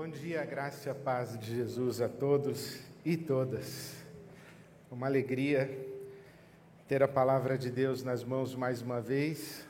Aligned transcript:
Bom 0.00 0.08
dia, 0.08 0.42
graça 0.46 0.88
e 0.88 0.90
a 0.90 0.94
paz 0.94 1.38
de 1.38 1.56
Jesus 1.56 2.00
a 2.00 2.08
todos 2.08 2.80
e 3.04 3.18
todas. 3.18 3.96
Uma 4.90 5.06
alegria 5.06 5.70
ter 6.88 7.02
a 7.02 7.06
palavra 7.06 7.58
de 7.58 7.70
Deus 7.70 8.02
nas 8.02 8.24
mãos 8.24 8.54
mais 8.54 8.80
uma 8.80 8.98
vez, 8.98 9.62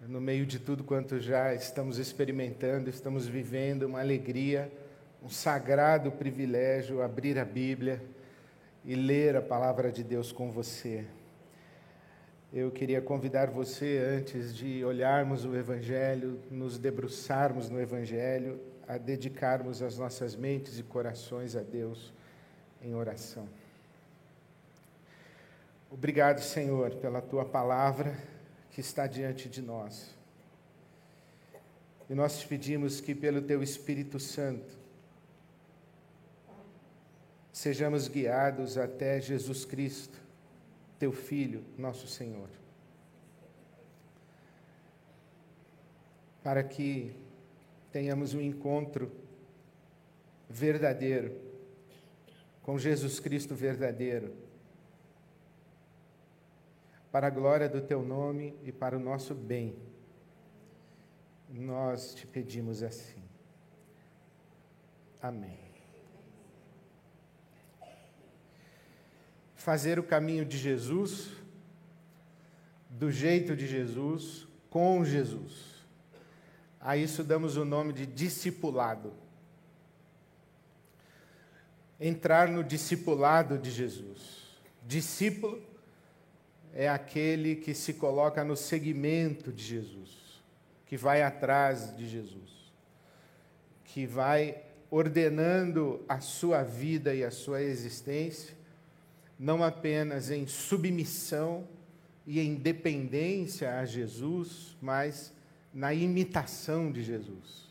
no 0.00 0.18
meio 0.18 0.46
de 0.46 0.58
tudo 0.58 0.82
quanto 0.82 1.20
já 1.20 1.52
estamos 1.52 1.98
experimentando, 1.98 2.88
estamos 2.88 3.26
vivendo, 3.28 3.82
uma 3.82 4.00
alegria, 4.00 4.72
um 5.22 5.28
sagrado 5.28 6.10
privilégio 6.10 7.02
abrir 7.02 7.38
a 7.38 7.44
Bíblia 7.44 8.02
e 8.82 8.94
ler 8.94 9.36
a 9.36 9.42
palavra 9.42 9.92
de 9.92 10.02
Deus 10.02 10.32
com 10.32 10.50
você. 10.50 11.04
Eu 12.50 12.70
queria 12.70 13.02
convidar 13.02 13.50
você, 13.50 13.98
antes 13.98 14.56
de 14.56 14.82
olharmos 14.82 15.44
o 15.44 15.54
Evangelho, 15.54 16.40
nos 16.50 16.78
debruçarmos 16.78 17.68
no 17.68 17.78
Evangelho, 17.78 18.58
a 18.86 18.98
dedicarmos 18.98 19.82
as 19.82 19.98
nossas 19.98 20.36
mentes 20.36 20.78
e 20.78 20.82
corações 20.82 21.56
a 21.56 21.62
Deus 21.62 22.12
em 22.82 22.94
oração. 22.94 23.48
Obrigado, 25.90 26.40
Senhor, 26.40 26.94
pela 26.96 27.22
tua 27.22 27.44
palavra 27.44 28.16
que 28.70 28.80
está 28.80 29.06
diante 29.06 29.48
de 29.48 29.62
nós. 29.62 30.14
E 32.10 32.14
nós 32.14 32.40
te 32.40 32.46
pedimos 32.46 33.00
que, 33.00 33.14
pelo 33.14 33.40
teu 33.40 33.62
Espírito 33.62 34.18
Santo, 34.18 34.76
sejamos 37.52 38.08
guiados 38.08 38.76
até 38.76 39.20
Jesus 39.20 39.64
Cristo, 39.64 40.18
teu 40.98 41.12
Filho, 41.12 41.64
nosso 41.78 42.06
Senhor. 42.06 42.48
Para 46.42 46.62
que 46.62 47.14
tenhamos 47.94 48.34
um 48.34 48.40
encontro 48.40 49.08
verdadeiro 50.50 51.40
com 52.60 52.76
Jesus 52.76 53.20
Cristo 53.20 53.54
verdadeiro, 53.54 54.34
para 57.12 57.28
a 57.28 57.30
glória 57.30 57.68
do 57.68 57.80
teu 57.80 58.02
nome 58.02 58.58
e 58.64 58.72
para 58.72 58.96
o 58.96 58.98
nosso 59.00 59.32
bem. 59.32 59.76
Nós 61.48 62.16
te 62.16 62.26
pedimos 62.26 62.82
assim. 62.82 63.22
Amém. 65.22 65.60
Fazer 69.54 70.00
o 70.00 70.02
caminho 70.02 70.44
de 70.44 70.58
Jesus, 70.58 71.30
do 72.90 73.08
jeito 73.08 73.54
de 73.54 73.68
Jesus, 73.68 74.48
com 74.68 75.04
Jesus. 75.04 75.73
A 76.84 76.98
isso 76.98 77.24
damos 77.24 77.56
o 77.56 77.64
nome 77.64 77.94
de 77.94 78.04
discipulado. 78.04 79.14
Entrar 81.98 82.46
no 82.46 82.62
discipulado 82.62 83.56
de 83.56 83.70
Jesus. 83.70 84.60
Discípulo 84.86 85.62
é 86.74 86.86
aquele 86.86 87.56
que 87.56 87.72
se 87.72 87.94
coloca 87.94 88.44
no 88.44 88.54
segmento 88.54 89.50
de 89.50 89.64
Jesus, 89.64 90.42
que 90.84 90.98
vai 90.98 91.22
atrás 91.22 91.96
de 91.96 92.06
Jesus, 92.06 92.70
que 93.84 94.04
vai 94.06 94.62
ordenando 94.90 96.04
a 96.06 96.20
sua 96.20 96.62
vida 96.62 97.14
e 97.14 97.24
a 97.24 97.30
sua 97.30 97.62
existência, 97.62 98.54
não 99.38 99.64
apenas 99.64 100.30
em 100.30 100.46
submissão 100.46 101.66
e 102.26 102.40
em 102.40 102.56
dependência 102.56 103.78
a 103.78 103.86
Jesus, 103.86 104.76
mas 104.82 105.32
na 105.74 105.92
imitação 105.92 106.92
de 106.92 107.02
Jesus. 107.02 107.64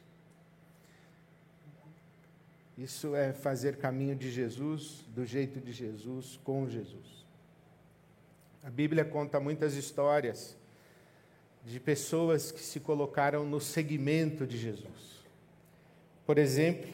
Isso 2.78 3.16
é 3.16 3.32
fazer 3.32 3.78
caminho 3.78 4.16
de 4.16 4.30
Jesus, 4.30 5.06
do 5.16 5.26
jeito 5.26 5.62
de 5.62 5.72
Jesus, 5.72 6.38
com 6.44 6.68
Jesus. 6.68 7.24
A 8.62 8.70
Bíblia 8.70 9.06
conta 9.06 9.40
muitas 9.40 9.76
histórias 9.76 10.58
de 11.64 11.80
pessoas 11.80 12.52
que 12.52 12.60
se 12.60 12.80
colocaram 12.80 13.46
no 13.46 13.62
segmento 13.62 14.46
de 14.46 14.58
Jesus. 14.58 15.24
Por 16.26 16.38
exemplo, 16.38 16.92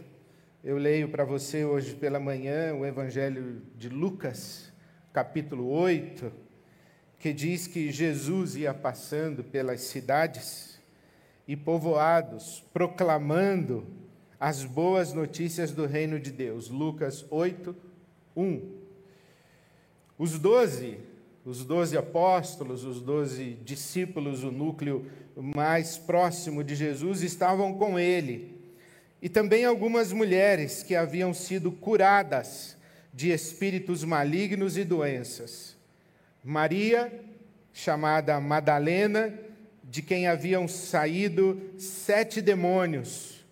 eu 0.63 0.77
leio 0.77 1.09
para 1.09 1.23
você 1.23 1.65
hoje 1.65 1.95
pela 1.95 2.19
manhã 2.19 2.75
o 2.75 2.85
Evangelho 2.85 3.61
de 3.75 3.89
Lucas, 3.89 4.71
capítulo 5.11 5.69
8, 5.69 6.31
que 7.17 7.33
diz 7.33 7.65
que 7.65 7.91
Jesus 7.91 8.55
ia 8.55 8.73
passando 8.73 9.43
pelas 9.43 9.81
cidades 9.81 10.68
e 11.49 11.55
povoados, 11.55 12.63
proclamando 12.71 13.83
as 14.39 14.63
boas 14.63 15.13
notícias 15.13 15.71
do 15.71 15.87
reino 15.87 16.19
de 16.19 16.29
Deus. 16.29 16.69
Lucas 16.69 17.25
8, 17.27 17.75
1. 18.37 18.61
Os 20.15 20.37
doze, 20.37 20.99
os 21.43 21.65
doze 21.65 21.97
apóstolos, 21.97 22.83
os 22.83 23.01
doze 23.01 23.57
discípulos, 23.65 24.43
o 24.43 24.51
núcleo 24.51 25.07
mais 25.35 25.97
próximo 25.97 26.63
de 26.63 26.75
Jesus, 26.75 27.23
estavam 27.23 27.73
com 27.73 27.97
ele. 27.97 28.55
E 29.19 29.27
também 29.27 29.65
algumas 29.65 30.13
mulheres 30.13 30.83
que 30.83 30.95
haviam 30.95 31.33
sido 31.33 31.71
curadas 31.71 32.77
de 33.11 33.31
espíritos 33.31 34.03
malignos 34.03 34.77
e 34.77 34.83
doenças. 34.83 35.75
Maria, 36.43 37.11
chamada 37.73 38.39
Madalena, 38.39 39.48
de 39.89 40.03
quem 40.03 40.27
haviam 40.27 40.67
saído 40.67 41.59
sete 41.79 42.41
demônios. 42.41 43.43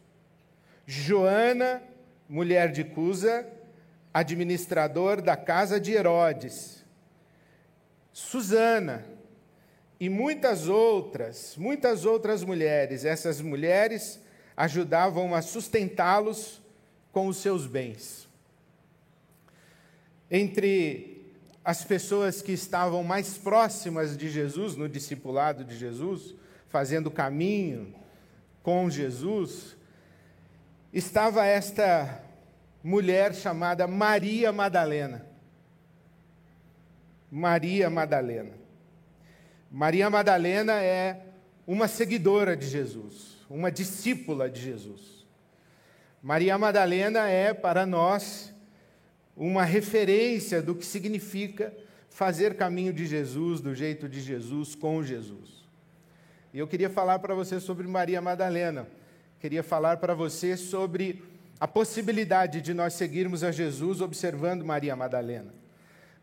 Joana, 0.85 1.81
mulher 2.29 2.71
de 2.71 2.83
Cusa, 2.83 3.47
administrador 4.13 5.19
da 5.19 5.35
casa 5.35 5.79
de 5.79 5.93
Herodes. 5.93 6.85
Susana 8.13 9.03
e 9.99 10.09
muitas 10.09 10.67
outras, 10.67 11.55
muitas 11.57 12.05
outras 12.05 12.43
mulheres. 12.43 13.03
Essas 13.03 13.41
mulheres 13.41 14.19
ajudavam 14.55 15.33
a 15.33 15.41
sustentá-los 15.41 16.61
com 17.11 17.27
os 17.27 17.37
seus 17.37 17.65
bens. 17.65 18.27
Entre 20.29 21.16
as 21.67 21.83
pessoas 21.83 22.41
que 22.41 22.53
estavam 22.53 23.03
mais 23.03 23.37
próximas 23.37 24.15
de 24.15 24.29
Jesus, 24.29 24.77
no 24.77 24.87
discipulado 24.87 25.65
de 25.65 25.77
Jesus, 25.77 26.33
fazendo 26.69 27.11
caminho 27.11 27.93
com 28.63 28.89
Jesus, 28.89 29.75
estava 30.93 31.45
esta 31.45 32.23
mulher 32.81 33.35
chamada 33.35 33.85
Maria 33.85 34.49
Madalena. 34.53 35.25
Maria 37.29 37.89
Madalena. 37.89 38.53
Maria 39.69 40.09
Madalena 40.09 40.81
é 40.81 41.21
uma 41.67 41.89
seguidora 41.89 42.55
de 42.55 42.65
Jesus, 42.65 43.45
uma 43.49 43.69
discípula 43.69 44.49
de 44.49 44.61
Jesus. 44.61 45.27
Maria 46.23 46.57
Madalena 46.57 47.27
é 47.27 47.53
para 47.53 47.85
nós 47.85 48.53
uma 49.37 49.63
referência 49.63 50.61
do 50.61 50.73
que 50.73 50.85
significa 50.85 51.71
fazer 52.09 52.55
caminho 52.55 52.91
de 52.91 53.05
Jesus, 53.05 53.61
do 53.61 53.75
jeito 53.75 54.09
de 54.09 54.19
Jesus, 54.19 54.73
com 54.73 55.03
Jesus. 55.03 55.63
E 56.51 56.57
eu 56.57 56.67
queria 56.67 56.89
falar 56.89 57.19
para 57.19 57.35
você 57.35 57.59
sobre 57.59 57.87
Maria 57.87 58.19
Madalena. 58.19 58.87
Queria 59.39 59.61
falar 59.61 59.97
para 59.97 60.15
você 60.15 60.57
sobre 60.57 61.23
a 61.59 61.67
possibilidade 61.67 62.61
de 62.61 62.73
nós 62.73 62.93
seguirmos 62.93 63.43
a 63.43 63.51
Jesus 63.51 64.01
observando 64.01 64.65
Maria 64.65 64.95
Madalena. 64.95 65.53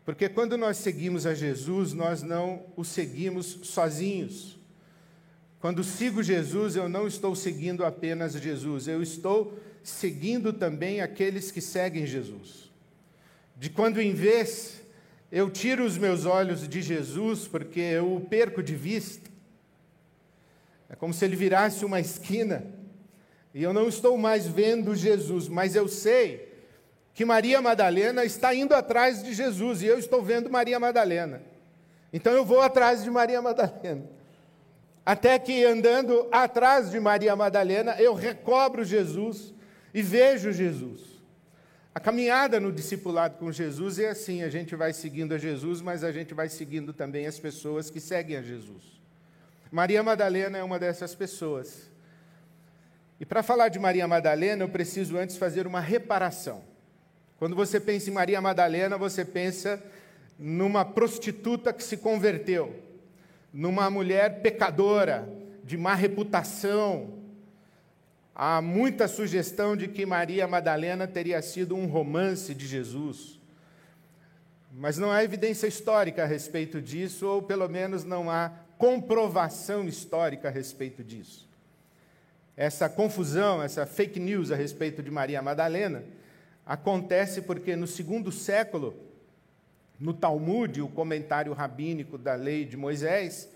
Porque 0.03 0.27
quando 0.27 0.57
nós 0.57 0.77
seguimos 0.77 1.25
a 1.25 1.33
Jesus, 1.33 1.93
nós 1.93 2.21
não 2.21 2.65
o 2.75 2.83
seguimos 2.83 3.59
sozinhos. 3.63 4.59
Quando 5.61 5.83
sigo 5.83 6.21
Jesus, 6.21 6.75
eu 6.75 6.89
não 6.89 7.07
estou 7.07 7.33
seguindo 7.33 7.85
apenas 7.85 8.33
Jesus, 8.33 8.87
eu 8.89 9.01
estou 9.01 9.57
seguindo 9.81 10.51
também 10.51 10.99
aqueles 10.99 11.49
que 11.49 11.61
seguem 11.61 12.05
Jesus 12.05 12.64
de 13.55 13.69
quando 13.69 14.01
em 14.01 14.13
vez 14.13 14.81
eu 15.31 15.49
tiro 15.49 15.83
os 15.83 15.97
meus 15.97 16.25
olhos 16.25 16.67
de 16.67 16.81
Jesus 16.81 17.47
porque 17.47 17.79
eu 17.79 18.15
o 18.15 18.21
perco 18.21 18.61
de 18.61 18.75
vista. 18.75 19.29
É 20.89 20.95
como 20.95 21.13
se 21.13 21.25
ele 21.25 21.35
virasse 21.35 21.83
uma 21.83 21.99
esquina 21.99 22.65
e 23.53 23.63
eu 23.63 23.73
não 23.73 23.87
estou 23.87 24.17
mais 24.17 24.47
vendo 24.47 24.95
Jesus, 24.95 25.47
mas 25.47 25.75
eu 25.75 25.87
sei 25.87 26.53
que 27.13 27.23
Maria 27.23 27.61
Madalena 27.61 28.25
está 28.25 28.53
indo 28.53 28.75
atrás 28.75 29.23
de 29.23 29.33
Jesus 29.33 29.81
e 29.81 29.85
eu 29.85 29.97
estou 29.97 30.21
vendo 30.21 30.49
Maria 30.49 30.77
Madalena. 30.79 31.41
Então 32.11 32.33
eu 32.33 32.43
vou 32.43 32.61
atrás 32.61 33.03
de 33.03 33.09
Maria 33.09 33.41
Madalena. 33.41 34.03
Até 35.05 35.39
que 35.39 35.63
andando 35.63 36.27
atrás 36.31 36.91
de 36.91 36.99
Maria 36.99 37.35
Madalena, 37.35 37.95
eu 37.99 38.13
recobro 38.13 38.83
Jesus 38.83 39.53
e 39.93 40.01
vejo 40.01 40.51
Jesus. 40.51 41.14
A 41.95 41.99
caminhada 42.01 42.59
no 42.59 42.73
discipulado 42.73 43.37
com 43.37 43.49
Jesus 43.49 43.99
é 43.99 44.09
assim: 44.09 44.43
a 44.43 44.49
gente 44.49 44.75
vai 44.75 44.91
seguindo 44.91 45.33
a 45.33 45.37
Jesus, 45.37 45.79
mas 45.79 46.03
a 46.03 46.11
gente 46.11 46.33
vai 46.33 46.49
seguindo 46.49 46.91
também 46.91 47.25
as 47.25 47.39
pessoas 47.39 47.89
que 47.89 48.01
seguem 48.01 48.35
a 48.35 48.41
Jesus. 48.41 48.99
Maria 49.71 50.03
Madalena 50.03 50.57
é 50.57 50.63
uma 50.63 50.77
dessas 50.77 51.15
pessoas. 51.15 51.89
E 53.17 53.25
para 53.25 53.41
falar 53.41 53.69
de 53.69 53.79
Maria 53.79 54.05
Madalena, 54.09 54.65
eu 54.65 54.69
preciso 54.69 55.17
antes 55.17 55.37
fazer 55.37 55.65
uma 55.65 55.79
reparação. 55.79 56.65
Quando 57.39 57.55
você 57.55 57.79
pensa 57.79 58.09
em 58.09 58.13
Maria 58.13 58.41
Madalena, 58.41 58.97
você 58.97 59.23
pensa 59.23 59.81
numa 60.37 60.83
prostituta 60.83 61.71
que 61.71 61.81
se 61.81 61.95
converteu, 61.95 62.77
numa 63.53 63.89
mulher 63.89 64.41
pecadora, 64.41 65.29
de 65.63 65.77
má 65.77 65.95
reputação. 65.95 67.24
Há 68.37 68.61
muita 68.61 69.07
sugestão 69.07 69.77
de 69.77 69.87
que 69.87 70.05
Maria 70.05 70.45
Madalena 70.45 71.07
teria 71.07 71.41
sido 71.41 71.73
um 71.73 71.85
romance 71.85 72.53
de 72.53 72.67
Jesus. 72.67 73.39
Mas 74.73 74.97
não 74.97 75.09
há 75.09 75.23
evidência 75.23 75.67
histórica 75.67 76.23
a 76.23 76.25
respeito 76.25 76.81
disso, 76.81 77.25
ou 77.25 77.41
pelo 77.41 77.69
menos 77.69 78.03
não 78.03 78.29
há 78.29 78.51
comprovação 78.77 79.87
histórica 79.87 80.49
a 80.49 80.51
respeito 80.51 81.01
disso. 81.01 81.47
Essa 82.57 82.89
confusão, 82.89 83.63
essa 83.63 83.85
fake 83.85 84.19
news 84.19 84.51
a 84.51 84.55
respeito 84.57 85.01
de 85.01 85.09
Maria 85.09 85.41
Madalena, 85.41 86.03
acontece 86.65 87.41
porque 87.41 87.73
no 87.77 87.87
segundo 87.87 88.33
século, 88.33 88.93
no 89.97 90.13
Talmud, 90.13 90.81
o 90.81 90.89
comentário 90.89 91.53
rabínico 91.53 92.17
da 92.17 92.35
lei 92.35 92.65
de 92.65 92.75
Moisés, 92.75 93.47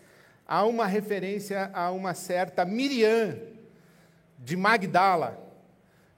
há 0.47 0.63
uma 0.63 0.85
referência 0.85 1.69
a 1.73 1.91
uma 1.91 2.13
certa 2.13 2.63
Miriam 2.63 3.58
de 4.39 4.55
Magdala. 4.55 5.37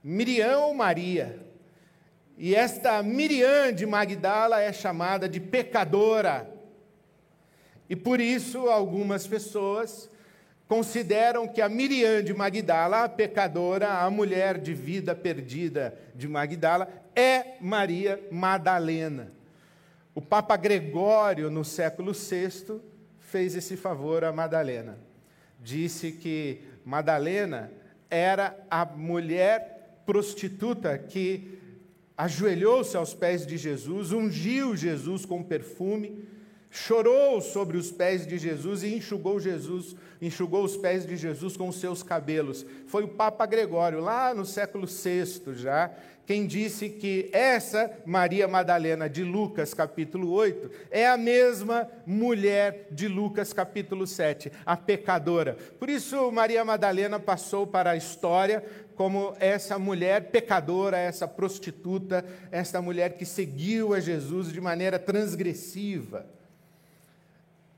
Miriam 0.04 0.60
ou 0.60 0.74
Maria. 0.74 1.40
E 2.38 2.56
esta 2.56 3.04
Miriam 3.04 3.74
de 3.74 3.86
Magdala 3.86 4.62
é 4.62 4.72
chamada 4.72 5.28
de 5.28 5.40
pecadora. 5.40 6.50
E 7.90 7.96
por 7.96 8.20
isso 8.20 8.70
algumas 8.70 9.28
pessoas 9.28 10.10
consideram 10.68 11.48
que 11.48 11.62
a 11.62 11.68
Miriam 11.68 12.24
de 12.24 12.34
Magdala, 12.34 13.04
a 13.04 13.10
pecadora, 13.10 13.90
a 13.90 14.10
mulher 14.10 14.58
de 14.58 14.74
vida 14.74 15.14
perdida 15.14 15.94
de 16.16 16.28
Magdala, 16.28 16.88
é 17.14 17.58
Maria 17.60 18.20
Madalena. 18.32 19.32
O 20.16 20.22
Papa 20.22 20.56
Gregório, 20.56 21.50
no 21.50 21.66
século 21.66 22.14
VI, 22.14 22.80
fez 23.20 23.56
esse 23.56 23.76
favor 23.76 24.24
a 24.24 24.32
Madalena. 24.32 24.98
Disse 25.60 26.12
que 26.12 26.62
Madalena 26.86 27.72
era 28.12 28.56
a 28.70 28.86
mulher 28.86 30.04
prostituta 30.06 30.98
que 30.98 31.58
ajoelhou-se 32.18 32.96
aos 32.96 33.14
pés 33.14 33.48
de 33.48 33.58
Jesus, 33.58 34.12
ungiu 34.12 34.76
Jesus 34.76 35.26
com 35.26 35.42
perfume, 35.42 36.28
chorou 36.72 37.42
sobre 37.42 37.78
os 37.78 37.92
pés 37.92 38.26
de 38.26 38.38
Jesus 38.38 38.82
e 38.82 38.96
enxugou 38.96 39.42
Jesus, 39.42 39.94
enxugou 40.22 40.64
os 40.64 40.78
pés 40.78 41.06
de 41.06 41.18
Jesus 41.18 41.58
com 41.58 41.68
os 41.68 41.76
seus 41.76 42.02
cabelos. 42.02 42.66
Foi 42.88 43.04
o 43.04 43.10
Papa 43.10 43.46
Gregório, 43.46 44.00
lá 44.00 44.34
no 44.34 44.46
século 44.46 44.88
VI 44.88 45.54
já, 45.54 45.92
quem 46.26 46.48
disse 46.48 46.88
que 46.88 47.30
essa 47.34 47.92
Maria 48.06 48.48
Madalena 48.48 49.10
de 49.10 49.22
Lucas 49.22 49.74
capítulo 49.74 50.32
8 50.32 50.72
é 50.90 51.06
a 51.06 51.18
mesma 51.18 51.90
mulher 52.06 52.88
de 52.90 53.10
Lucas 53.10 53.52
capítulo 53.52 54.08
7, 54.08 54.50
a 54.66 54.78
pecadora. 54.78 55.58
Por 55.78 55.90
isso 55.90 56.32
Maria 56.32 56.64
Madalena 56.64 57.20
passou 57.20 57.68
para 57.68 57.92
a 57.92 57.98
história 57.98 58.64
como 58.96 59.36
essa 59.42 59.78
mulher 59.78 60.30
pecadora, 60.30 60.98
essa 60.98 61.28
prostituta, 61.28 62.24
essa 62.50 62.82
mulher 62.82 63.18
que 63.18 63.26
seguiu 63.26 63.94
a 63.94 64.00
Jesus 64.00 64.54
de 64.54 64.62
maneira 64.62 64.98
transgressiva. 64.98 66.26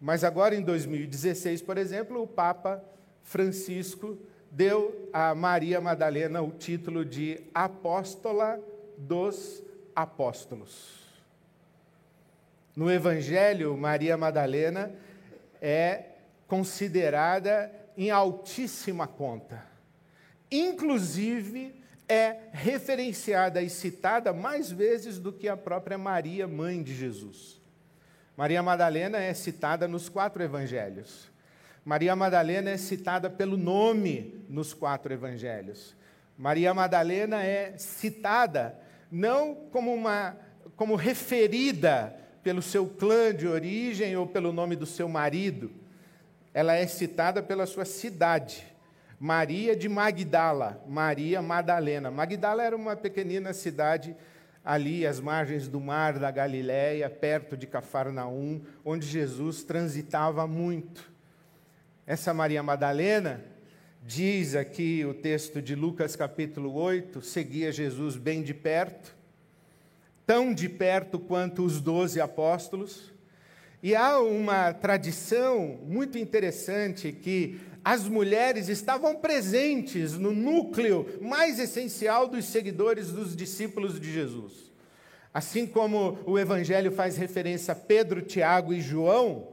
Mas 0.03 0.25
agora, 0.25 0.53
em 0.53 0.61
2016, 0.61 1.61
por 1.61 1.77
exemplo, 1.77 2.21
o 2.21 2.27
Papa 2.27 2.83
Francisco 3.21 4.17
deu 4.51 5.09
a 5.13 5.33
Maria 5.33 5.79
Madalena 5.79 6.41
o 6.41 6.51
título 6.51 7.05
de 7.05 7.39
Apóstola 7.53 8.59
dos 8.97 9.63
Apóstolos. 9.95 10.99
No 12.75 12.91
Evangelho, 12.91 13.77
Maria 13.77 14.17
Madalena 14.17 14.91
é 15.61 16.03
considerada 16.49 17.71
em 17.95 18.11
altíssima 18.11 19.07
conta. 19.07 19.65
Inclusive, 20.51 21.81
é 22.09 22.39
referenciada 22.51 23.61
e 23.61 23.69
citada 23.69 24.33
mais 24.33 24.69
vezes 24.69 25.17
do 25.17 25.31
que 25.31 25.47
a 25.47 25.55
própria 25.55 25.97
Maria, 25.97 26.45
mãe 26.45 26.83
de 26.83 26.93
Jesus. 26.93 27.62
Maria 28.35 28.63
Madalena 28.63 29.19
é 29.19 29.33
citada 29.33 29.87
nos 29.87 30.09
quatro 30.09 30.41
evangelhos. 30.41 31.31
Maria 31.85 32.15
Madalena 32.15 32.71
é 32.71 32.77
citada 32.77 33.29
pelo 33.29 33.57
nome 33.57 34.43
nos 34.49 34.73
quatro 34.73 35.13
evangelhos. 35.13 35.95
Maria 36.37 36.73
Madalena 36.73 37.43
é 37.43 37.77
citada 37.77 38.79
não 39.11 39.53
como 39.71 39.93
uma 39.93 40.35
como 40.75 40.95
referida 40.95 42.15
pelo 42.41 42.61
seu 42.61 42.87
clã 42.87 43.33
de 43.33 43.47
origem 43.47 44.17
ou 44.17 44.25
pelo 44.25 44.51
nome 44.51 44.75
do 44.75 44.85
seu 44.87 45.07
marido. 45.07 45.71
Ela 46.53 46.73
é 46.73 46.87
citada 46.87 47.43
pela 47.43 47.67
sua 47.67 47.85
cidade. 47.85 48.65
Maria 49.19 49.75
de 49.75 49.87
Magdala, 49.87 50.83
Maria 50.87 51.41
Madalena. 51.41 52.09
Magdala 52.09 52.63
era 52.63 52.75
uma 52.75 52.95
pequenina 52.95 53.53
cidade 53.53 54.15
ali 54.63 55.05
às 55.05 55.19
margens 55.19 55.67
do 55.67 55.79
mar 55.79 56.17
da 56.17 56.31
Galiléia, 56.31 57.09
perto 57.09 57.57
de 57.57 57.67
Cafarnaum, 57.67 58.61
onde 58.85 59.05
Jesus 59.05 59.63
transitava 59.63 60.47
muito. 60.47 61.11
Essa 62.07 62.33
Maria 62.33 62.63
Madalena, 62.63 63.43
diz 64.01 64.55
aqui 64.55 65.05
o 65.05 65.13
texto 65.13 65.61
de 65.61 65.75
Lucas 65.75 66.15
capítulo 66.15 66.73
8, 66.73 67.21
seguia 67.21 67.71
Jesus 67.71 68.15
bem 68.15 68.41
de 68.41 68.53
perto, 68.53 69.15
tão 70.25 70.53
de 70.53 70.69
perto 70.69 71.19
quanto 71.19 71.63
os 71.63 71.81
doze 71.81 72.21
apóstolos. 72.21 73.11
E 73.81 73.95
há 73.95 74.19
uma 74.19 74.73
tradição 74.73 75.77
muito 75.83 76.17
interessante 76.17 77.11
que 77.11 77.59
as 77.83 78.07
mulheres 78.07 78.69
estavam 78.69 79.15
presentes 79.15 80.13
no 80.13 80.31
núcleo 80.31 81.19
mais 81.21 81.59
essencial 81.59 82.27
dos 82.27 82.45
seguidores 82.45 83.09
dos 83.09 83.35
discípulos 83.35 83.99
de 83.99 84.11
Jesus. 84.11 84.71
Assim 85.33 85.65
como 85.65 86.19
o 86.25 86.39
Evangelho 86.39 86.91
faz 86.91 87.17
referência 87.17 87.73
a 87.73 87.75
Pedro, 87.75 88.21
Tiago 88.21 88.73
e 88.73 88.79
João, 88.79 89.49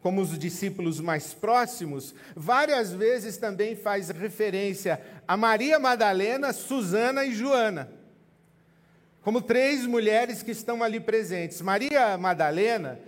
como 0.00 0.20
os 0.20 0.38
discípulos 0.38 1.00
mais 1.00 1.32
próximos, 1.32 2.14
várias 2.36 2.92
vezes 2.92 3.38
também 3.38 3.74
faz 3.74 4.10
referência 4.10 5.00
a 5.26 5.36
Maria 5.36 5.78
Madalena, 5.78 6.52
Susana 6.52 7.24
e 7.24 7.32
Joana, 7.32 7.90
como 9.22 9.40
três 9.40 9.86
mulheres 9.86 10.42
que 10.42 10.50
estão 10.50 10.82
ali 10.82 11.00
presentes. 11.00 11.62
Maria 11.62 12.18
Madalena 12.18 13.00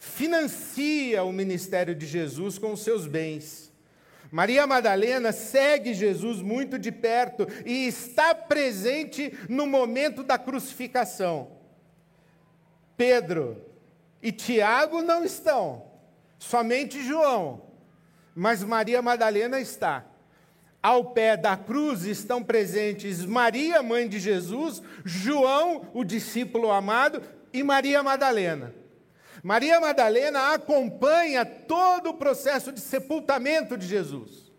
financia 0.00 1.22
o 1.22 1.32
ministério 1.32 1.94
de 1.94 2.04
Jesus 2.04 2.58
com 2.58 2.72
os 2.72 2.80
seus 2.80 3.06
bens. 3.06 3.71
Maria 4.32 4.66
Madalena 4.66 5.30
segue 5.30 5.92
Jesus 5.92 6.40
muito 6.40 6.78
de 6.78 6.90
perto 6.90 7.46
e 7.66 7.86
está 7.86 8.34
presente 8.34 9.30
no 9.46 9.66
momento 9.66 10.22
da 10.22 10.38
crucificação. 10.38 11.50
Pedro 12.96 13.62
e 14.22 14.32
Tiago 14.32 15.02
não 15.02 15.22
estão, 15.22 15.84
somente 16.38 17.02
João, 17.02 17.60
mas 18.34 18.64
Maria 18.64 19.02
Madalena 19.02 19.60
está. 19.60 20.06
Ao 20.82 21.12
pé 21.12 21.36
da 21.36 21.54
cruz 21.54 22.06
estão 22.06 22.42
presentes 22.42 23.26
Maria, 23.26 23.82
mãe 23.82 24.08
de 24.08 24.18
Jesus, 24.18 24.82
João, 25.04 25.90
o 25.92 26.02
discípulo 26.02 26.70
amado, 26.70 27.22
e 27.52 27.62
Maria 27.62 28.02
Madalena. 28.02 28.81
Maria 29.42 29.80
Madalena 29.80 30.52
acompanha 30.52 31.44
todo 31.44 32.10
o 32.10 32.14
processo 32.14 32.70
de 32.70 32.80
sepultamento 32.80 33.76
de 33.76 33.86
Jesus. 33.86 34.52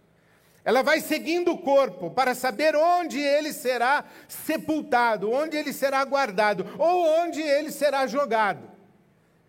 Ela 0.65 0.81
vai 0.81 0.99
seguindo 0.99 1.51
o 1.51 1.57
corpo 1.57 2.11
para 2.11 2.35
saber 2.35 2.75
onde 2.75 3.19
ele 3.19 3.53
será 3.53 4.03
sepultado, 4.27 5.31
onde 5.31 5.55
ele 5.55 5.71
será 5.71 6.03
guardado, 6.03 6.65
ou 6.77 7.05
onde 7.21 7.41
ele 7.41 7.71
será 7.71 8.05
jogado, 8.07 8.69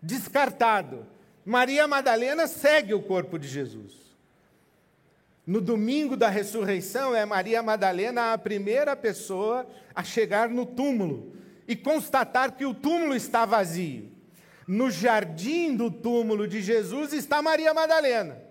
descartado. 0.01 1.05
Maria 1.45 1.87
Madalena 1.87 2.47
segue 2.47 2.93
o 2.93 3.03
corpo 3.03 3.37
de 3.37 3.47
Jesus. 3.47 3.93
No 5.45 5.61
domingo 5.61 6.17
da 6.17 6.29
ressurreição, 6.29 7.13
é 7.13 7.25
Maria 7.25 7.61
Madalena 7.61 8.33
a 8.33 8.37
primeira 8.37 8.95
pessoa 8.95 9.67
a 9.93 10.03
chegar 10.03 10.49
no 10.49 10.65
túmulo 10.65 11.33
e 11.67 11.75
constatar 11.75 12.53
que 12.53 12.65
o 12.65 12.73
túmulo 12.73 13.15
está 13.15 13.45
vazio 13.45 14.14
no 14.67 14.89
jardim 14.89 15.75
do 15.75 15.91
túmulo 15.91 16.47
de 16.47 16.61
Jesus 16.61 17.13
está 17.13 17.41
Maria 17.41 17.73
Madalena. 17.73 18.41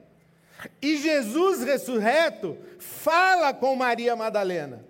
E 0.81 0.97
Jesus 0.97 1.63
ressurreto 1.63 2.57
fala 2.79 3.53
com 3.53 3.75
Maria 3.75 4.15
Madalena. 4.15 4.85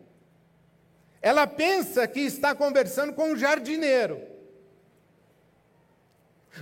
Ela 1.23 1.47
pensa 1.47 2.07
que 2.07 2.21
está 2.21 2.55
conversando 2.55 3.15
com 3.15 3.33
um 3.33 3.37
jardineiro. 3.37 4.21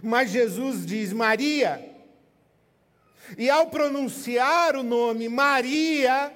Mas 0.02 0.30
Jesus 0.30 0.86
diz 0.86 1.12
Maria. 1.12 1.90
E 3.36 3.50
ao 3.50 3.66
pronunciar 3.68 4.76
o 4.76 4.82
nome 4.82 5.28
Maria, 5.28 6.32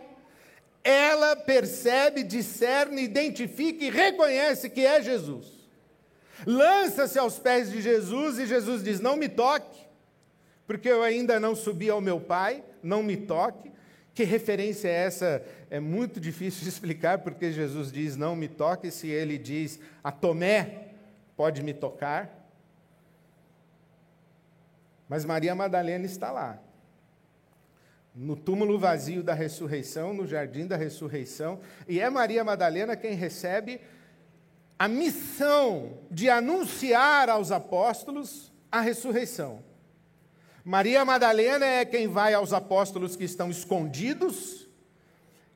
ela 0.83 1.37
percebe, 1.37 2.23
discerne, 2.23 3.03
identifica 3.03 3.85
e 3.85 3.91
reconhece 3.91 4.69
que 4.69 4.85
é 4.85 5.01
Jesus. 5.01 5.56
Lança-se 6.45 7.19
aos 7.19 7.39
pés 7.39 7.71
de 7.71 7.81
Jesus 7.81 8.39
e 8.39 8.47
Jesus 8.47 8.83
diz: 8.83 9.01
Não 9.01 9.17
me 9.17 9.29
toque, 9.29 9.87
porque 10.67 10.89
eu 10.89 11.03
ainda 11.03 11.39
não 11.39 11.55
subi 11.55 11.89
ao 11.89 12.01
meu 12.01 12.21
Pai, 12.21 12.65
não 12.83 13.03
me 13.03 13.17
toque. 13.17 13.73
Que 14.13 14.25
referência 14.25 14.89
é 14.89 15.05
essa? 15.05 15.43
É 15.71 15.79
muito 15.79 16.19
difícil 16.19 16.63
de 16.63 16.69
explicar, 16.69 17.19
porque 17.19 17.53
Jesus 17.53 17.93
diz: 17.93 18.17
Não 18.17 18.35
me 18.35 18.49
toque, 18.49 18.91
se 18.91 19.09
ele 19.09 19.39
diz 19.39 19.79
a 20.03 20.11
Tomé, 20.11 20.89
pode 21.37 21.63
me 21.63 21.73
tocar. 21.73 22.33
Mas 25.09 25.25
Maria 25.25 25.55
Madalena 25.55 26.05
está 26.05 26.33
lá, 26.33 26.59
no 28.15 28.35
túmulo 28.35 28.79
vazio 28.79 29.23
da 29.23 29.35
ressurreição, 29.35 30.13
no 30.13 30.27
jardim 30.27 30.67
da 30.67 30.77
ressurreição, 30.77 31.61
e 31.87 32.01
é 32.01 32.09
Maria 32.11 32.43
Madalena 32.43 32.97
quem 32.97 33.15
recebe 33.15 33.81
a 34.79 34.89
missão 34.89 35.99
de 36.11 36.29
anunciar 36.29 37.29
aos 37.29 37.51
apóstolos 37.51 38.53
a 38.71 38.81
ressurreição. 38.81 39.65
Maria 40.65 41.05
Madalena 41.05 41.65
é 41.65 41.85
quem 41.85 42.09
vai 42.09 42.35
aos 42.35 42.53
apóstolos 42.53 43.15
que 43.15 43.25
estão 43.25 43.51
escondidos 43.51 44.67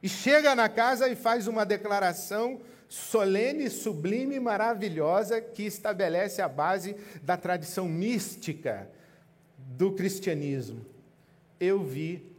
e 0.03 0.09
chega 0.09 0.55
na 0.55 0.69
casa 0.69 1.09
e 1.09 1.17
faz 1.17 1.47
uma 1.47 1.67
declaração 1.67 2.61
solene, 2.89 3.69
sublime, 3.69 4.41
maravilhosa 4.41 5.41
que 5.41 5.65
estabelece 5.65 6.41
a 6.41 6.49
base 6.49 6.97
da 7.23 7.37
tradição 7.37 7.89
mística 7.89 8.91
do 9.59 9.93
cristianismo. 9.93 10.87
Eu 11.59 11.83
vi 11.83 12.33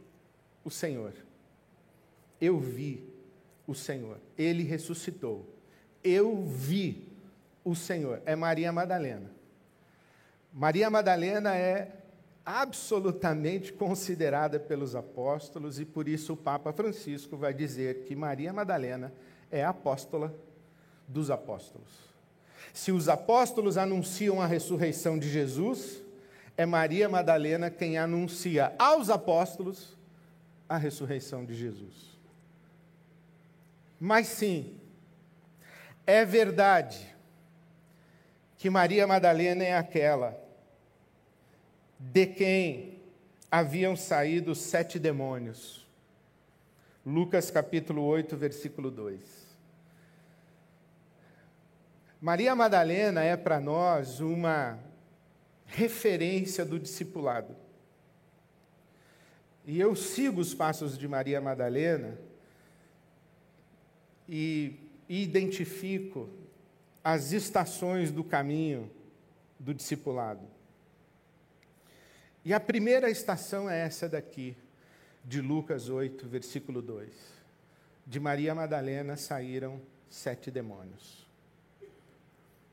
o 0.64 0.70
Senhor. 0.70 1.12
Eu 2.40 2.58
vi 2.58 3.06
o 3.66 3.74
Senhor. 3.74 4.18
Ele 4.36 4.62
ressuscitou. 4.62 5.51
Eu 6.02 6.44
vi 6.44 7.06
o 7.64 7.74
Senhor. 7.74 8.20
É 8.26 8.34
Maria 8.34 8.72
Madalena. 8.72 9.30
Maria 10.52 10.90
Madalena 10.90 11.56
é 11.56 11.90
absolutamente 12.44 13.72
considerada 13.72 14.58
pelos 14.58 14.96
apóstolos 14.96 15.78
e 15.78 15.84
por 15.84 16.08
isso 16.08 16.32
o 16.32 16.36
Papa 16.36 16.72
Francisco 16.72 17.36
vai 17.36 17.54
dizer 17.54 18.04
que 18.04 18.16
Maria 18.16 18.52
Madalena 18.52 19.12
é 19.50 19.64
apóstola 19.64 20.34
dos 21.06 21.30
apóstolos. 21.30 21.88
Se 22.72 22.90
os 22.90 23.08
apóstolos 23.08 23.76
anunciam 23.76 24.40
a 24.40 24.46
ressurreição 24.46 25.18
de 25.18 25.28
Jesus, 25.28 26.02
é 26.56 26.66
Maria 26.66 27.08
Madalena 27.08 27.70
quem 27.70 27.96
anuncia 27.96 28.74
aos 28.78 29.08
apóstolos 29.08 29.96
a 30.68 30.76
ressurreição 30.76 31.44
de 31.44 31.54
Jesus. 31.54 32.18
Mas 34.00 34.26
sim, 34.26 34.74
é 36.06 36.24
verdade 36.24 37.14
que 38.58 38.70
Maria 38.70 39.06
Madalena 39.06 39.64
é 39.64 39.76
aquela 39.76 40.40
de 41.98 42.26
quem 42.26 43.00
haviam 43.50 43.94
saído 43.96 44.54
sete 44.54 44.98
demônios. 44.98 45.86
Lucas 47.04 47.50
capítulo 47.50 48.02
8, 48.02 48.36
versículo 48.36 48.90
2. 48.90 49.42
Maria 52.20 52.54
Madalena 52.54 53.22
é 53.22 53.36
para 53.36 53.60
nós 53.60 54.20
uma 54.20 54.78
referência 55.66 56.64
do 56.64 56.78
discipulado. 56.78 57.56
E 59.64 59.80
eu 59.80 59.94
sigo 59.96 60.40
os 60.40 60.54
passos 60.54 60.96
de 60.96 61.06
Maria 61.08 61.40
Madalena 61.40 62.18
e 64.28 64.81
identifico 65.20 66.28
as 67.04 67.32
estações 67.32 68.10
do 68.10 68.22
caminho 68.22 68.90
do 69.58 69.74
discipulado. 69.74 70.46
E 72.44 72.54
a 72.54 72.60
primeira 72.60 73.10
estação 73.10 73.68
é 73.68 73.80
essa 73.80 74.08
daqui, 74.08 74.56
de 75.24 75.40
Lucas 75.40 75.88
8, 75.88 76.26
versículo 76.26 76.80
2. 76.80 77.10
De 78.06 78.18
Maria 78.18 78.54
Madalena 78.54 79.16
saíram 79.16 79.80
sete 80.08 80.50
demônios. 80.50 81.26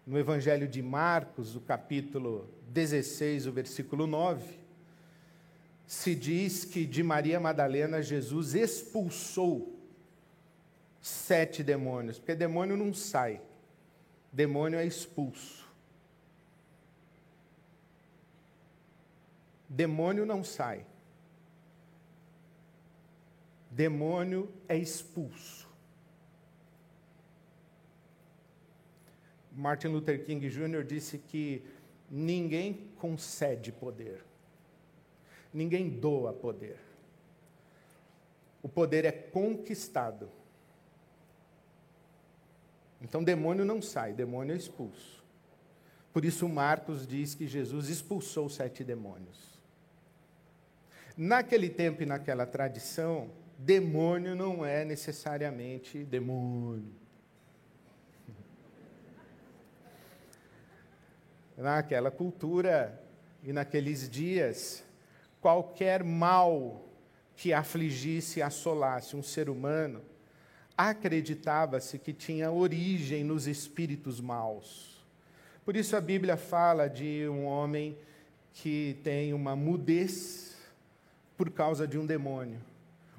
No 0.08 0.18
Evangelho 0.18 0.68
de 0.68 0.82
Marcos, 0.82 1.56
o 1.56 1.62
capítulo 1.62 2.50
16, 2.70 3.46
o 3.46 3.52
versículo 3.52 4.08
9, 4.08 4.60
se 5.86 6.16
diz 6.16 6.66
que 6.66 6.86
de 6.86 7.04
Maria 7.04 7.40
Madalena 7.40 8.02
Jesus 8.02 8.56
expulsou 8.56 9.79
sete 11.02 11.64
demônios, 11.64 12.18
porque 12.18 12.36
demônio 12.36 12.76
não 12.76 12.94
sai, 12.94 13.42
demônio 14.32 14.80
é 14.80 14.86
expulso. 14.86 15.68
Demônio 19.70 20.26
não 20.26 20.44
sai. 20.44 20.84
Demônio 23.70 24.52
é 24.68 24.76
expulso. 24.76 25.70
Martin 29.52 29.90
Luther 29.90 30.24
King 30.26 30.50
Jr. 30.50 30.84
disse 30.84 31.18
que 31.18 31.64
ninguém 32.10 32.90
concede 32.98 33.72
poder, 33.72 34.24
ninguém 35.54 35.90
doa 35.90 36.34
poder. 36.34 36.80
O 38.64 38.70
poder 38.70 39.06
é 39.06 39.12
conquistado. 39.12 40.30
Então, 43.02 43.24
demônio 43.24 43.64
não 43.64 43.82
sai, 43.82 44.12
demônio 44.14 44.54
é 44.54 44.58
expulso. 44.58 45.24
Por 46.12 46.26
isso, 46.26 46.50
Marcos 46.50 47.08
diz 47.08 47.36
que 47.36 47.48
Jesus 47.48 47.88
expulsou 47.90 48.50
sete 48.50 48.84
demônios. 48.84 49.58
Naquele 51.16 51.70
tempo 51.70 52.04
e 52.04 52.06
naquela 52.06 52.46
tradição, 52.46 53.32
demônio 53.58 54.36
não 54.36 54.66
é 54.66 54.84
necessariamente 54.84 56.04
demônio. 56.04 56.94
Naquela 61.58 62.10
cultura 62.10 63.00
e 63.44 63.54
naqueles 63.54 64.10
dias, 64.10 64.84
qualquer 65.42 66.04
mal 66.04 66.86
que 67.36 67.54
afligisse 67.54 68.40
e 68.40 68.42
assolasse 68.42 69.16
um 69.16 69.24
ser 69.24 69.50
humano, 69.50 70.02
acreditava-se 70.80 72.00
que 72.00 72.14
tinha 72.14 72.50
origem 72.50 73.22
nos 73.22 73.48
espíritos 73.48 74.22
maus. 74.22 74.98
Por 75.66 75.76
isso 75.76 75.94
a 75.94 76.00
Bíblia 76.00 76.38
fala 76.38 76.88
de 76.88 77.28
um 77.28 77.44
homem 77.44 77.98
que 78.54 78.98
tem 79.04 79.34
uma 79.34 79.58
mudez 79.58 80.56
por 81.36 81.50
causa 81.50 81.86
de 81.86 81.98
um 81.98 82.06
demônio, 82.06 82.62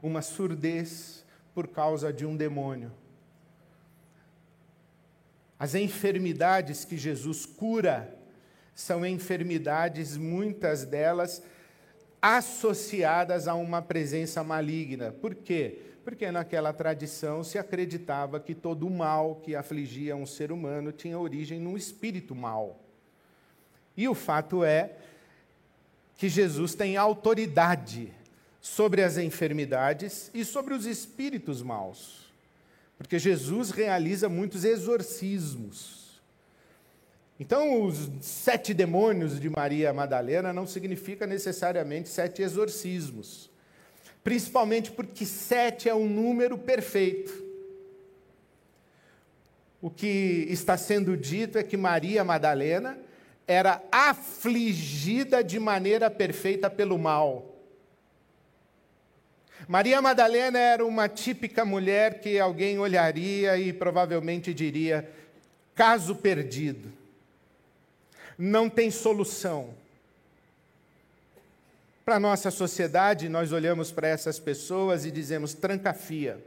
uma 0.03 0.23
surdez 0.23 1.23
por 1.55 1.69
causa 1.69 2.11
de 2.11 2.25
um 2.25 2.35
demônio. 2.35 2.91
As 5.59 5.75
enfermidades 5.75 6.87
que 6.87 6.97
Jesus 6.97 7.45
cura 7.45 8.17
são 8.75 9.05
enfermidades, 9.05 10.17
muitas 10.17 10.87
delas 10.87 11.43
associadas 12.23 13.47
a 13.47 13.55
uma 13.55 13.83
presença 13.83 14.43
maligna. 14.43 15.13
Por 15.13 15.35
quê? 15.35 15.90
Porque 16.05 16.31
naquela 16.31 16.73
tradição 16.73 17.45
se 17.45 17.59
acreditava 17.59 18.41
que 18.41 18.55
todo 18.55 18.87
o 18.87 18.91
mal 18.91 19.37
que 19.37 19.55
afligia 19.55 20.17
um 20.17 20.27
ser 20.27 20.51
humano 20.51 20.93
tinha 20.93 21.19
origem 21.19 21.61
num 21.61 21.77
espírito 21.77 22.35
mal. 22.35 22.81
E 23.97 24.09
o 24.09 24.15
fato 24.15 24.65
é 24.65 24.97
que 26.17 26.29
Jesus 26.29 26.75
tem 26.75 26.97
autoridade 26.97 28.13
sobre 28.61 29.03
as 29.03 29.17
enfermidades 29.17 30.31
e 30.33 30.45
sobre 30.45 30.75
os 30.75 30.87
espíritos 30.87 31.63
maus. 31.63 32.31
Porque 32.97 33.19
Jesus 33.19 33.71
realiza 33.71 34.29
muitos 34.29 34.65
exorcismos. 34.65 36.21
Então, 37.39 37.83
os 37.83 38.11
sete 38.21 38.75
demônios 38.75 39.41
de 39.41 39.49
Maria 39.49 39.95
Madalena 39.95 40.53
não 40.53 40.67
significa 40.67 41.27
necessariamente 41.27 42.11
sete 42.11 42.43
exorcismos. 42.43 43.50
Principalmente 44.23 44.91
porque 44.91 45.25
sete 45.25 45.89
é 45.89 45.95
um 45.95 46.09
número 46.09 46.59
perfeito. 46.59 47.33
O 49.81 49.89
que 49.89 50.47
está 50.51 50.77
sendo 50.77 51.17
dito 51.17 51.57
é 51.57 51.63
que 51.63 51.77
Maria 51.77 52.23
Madalena 52.23 52.99
era 53.47 53.83
afligida 53.91 55.43
de 55.43 55.59
maneira 55.59 56.11
perfeita 56.11 56.69
pelo 56.69 56.99
mal. 56.99 57.57
Maria 59.67 60.03
Madalena 60.03 60.59
era 60.59 60.85
uma 60.85 61.09
típica 61.09 61.65
mulher 61.65 62.21
que 62.21 62.39
alguém 62.39 62.79
olharia 62.79 63.57
e 63.57 63.73
provavelmente 63.73 64.53
diria: 64.53 65.11
caso 65.75 66.15
perdido, 66.15 66.93
não 68.37 68.69
tem 68.69 68.91
solução. 68.91 69.80
Para 72.05 72.17
a 72.17 72.21
nossa 72.21 72.51
sociedade, 72.51 73.29
nós 73.29 73.53
olhamos 73.53 73.93
para 73.93 74.09
essas 74.09 74.39
pessoas 74.39 75.05
e 75.05 75.11
dizemos: 75.11 75.55
trancafia. 75.55 76.45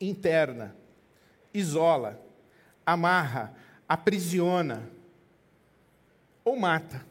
interna, 0.00 0.76
isola, 1.52 2.20
amarra, 2.84 3.54
aprisiona 3.88 4.90
ou 6.44 6.56
mata. 6.56 7.06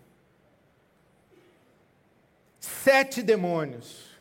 Sete 2.60 3.22
demônios. 3.24 4.12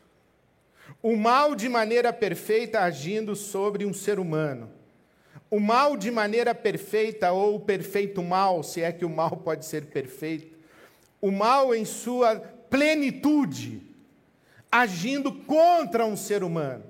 O 1.01 1.15
mal 1.15 1.53
de 1.53 1.69
maneira 1.69 2.11
perfeita 2.11 2.79
agindo 2.79 3.35
sobre 3.35 3.85
um 3.85 3.93
ser 3.93 4.19
humano. 4.19 4.71
O 5.51 5.59
mal 5.59 5.95
de 5.95 6.09
maneira 6.09 6.55
perfeita, 6.55 7.31
ou 7.31 7.55
o 7.55 7.59
perfeito 7.59 8.23
mal, 8.23 8.63
se 8.63 8.81
é 8.81 8.91
que 8.91 9.05
o 9.05 9.09
mal 9.09 9.37
pode 9.37 9.65
ser 9.65 9.85
perfeito. 9.85 10.57
O 11.21 11.29
mal 11.29 11.75
em 11.75 11.85
sua 11.85 12.39
plenitude, 12.73 13.83
agindo 14.71 15.31
contra 15.31 16.07
um 16.07 16.17
ser 16.17 16.43
humano. 16.43 16.83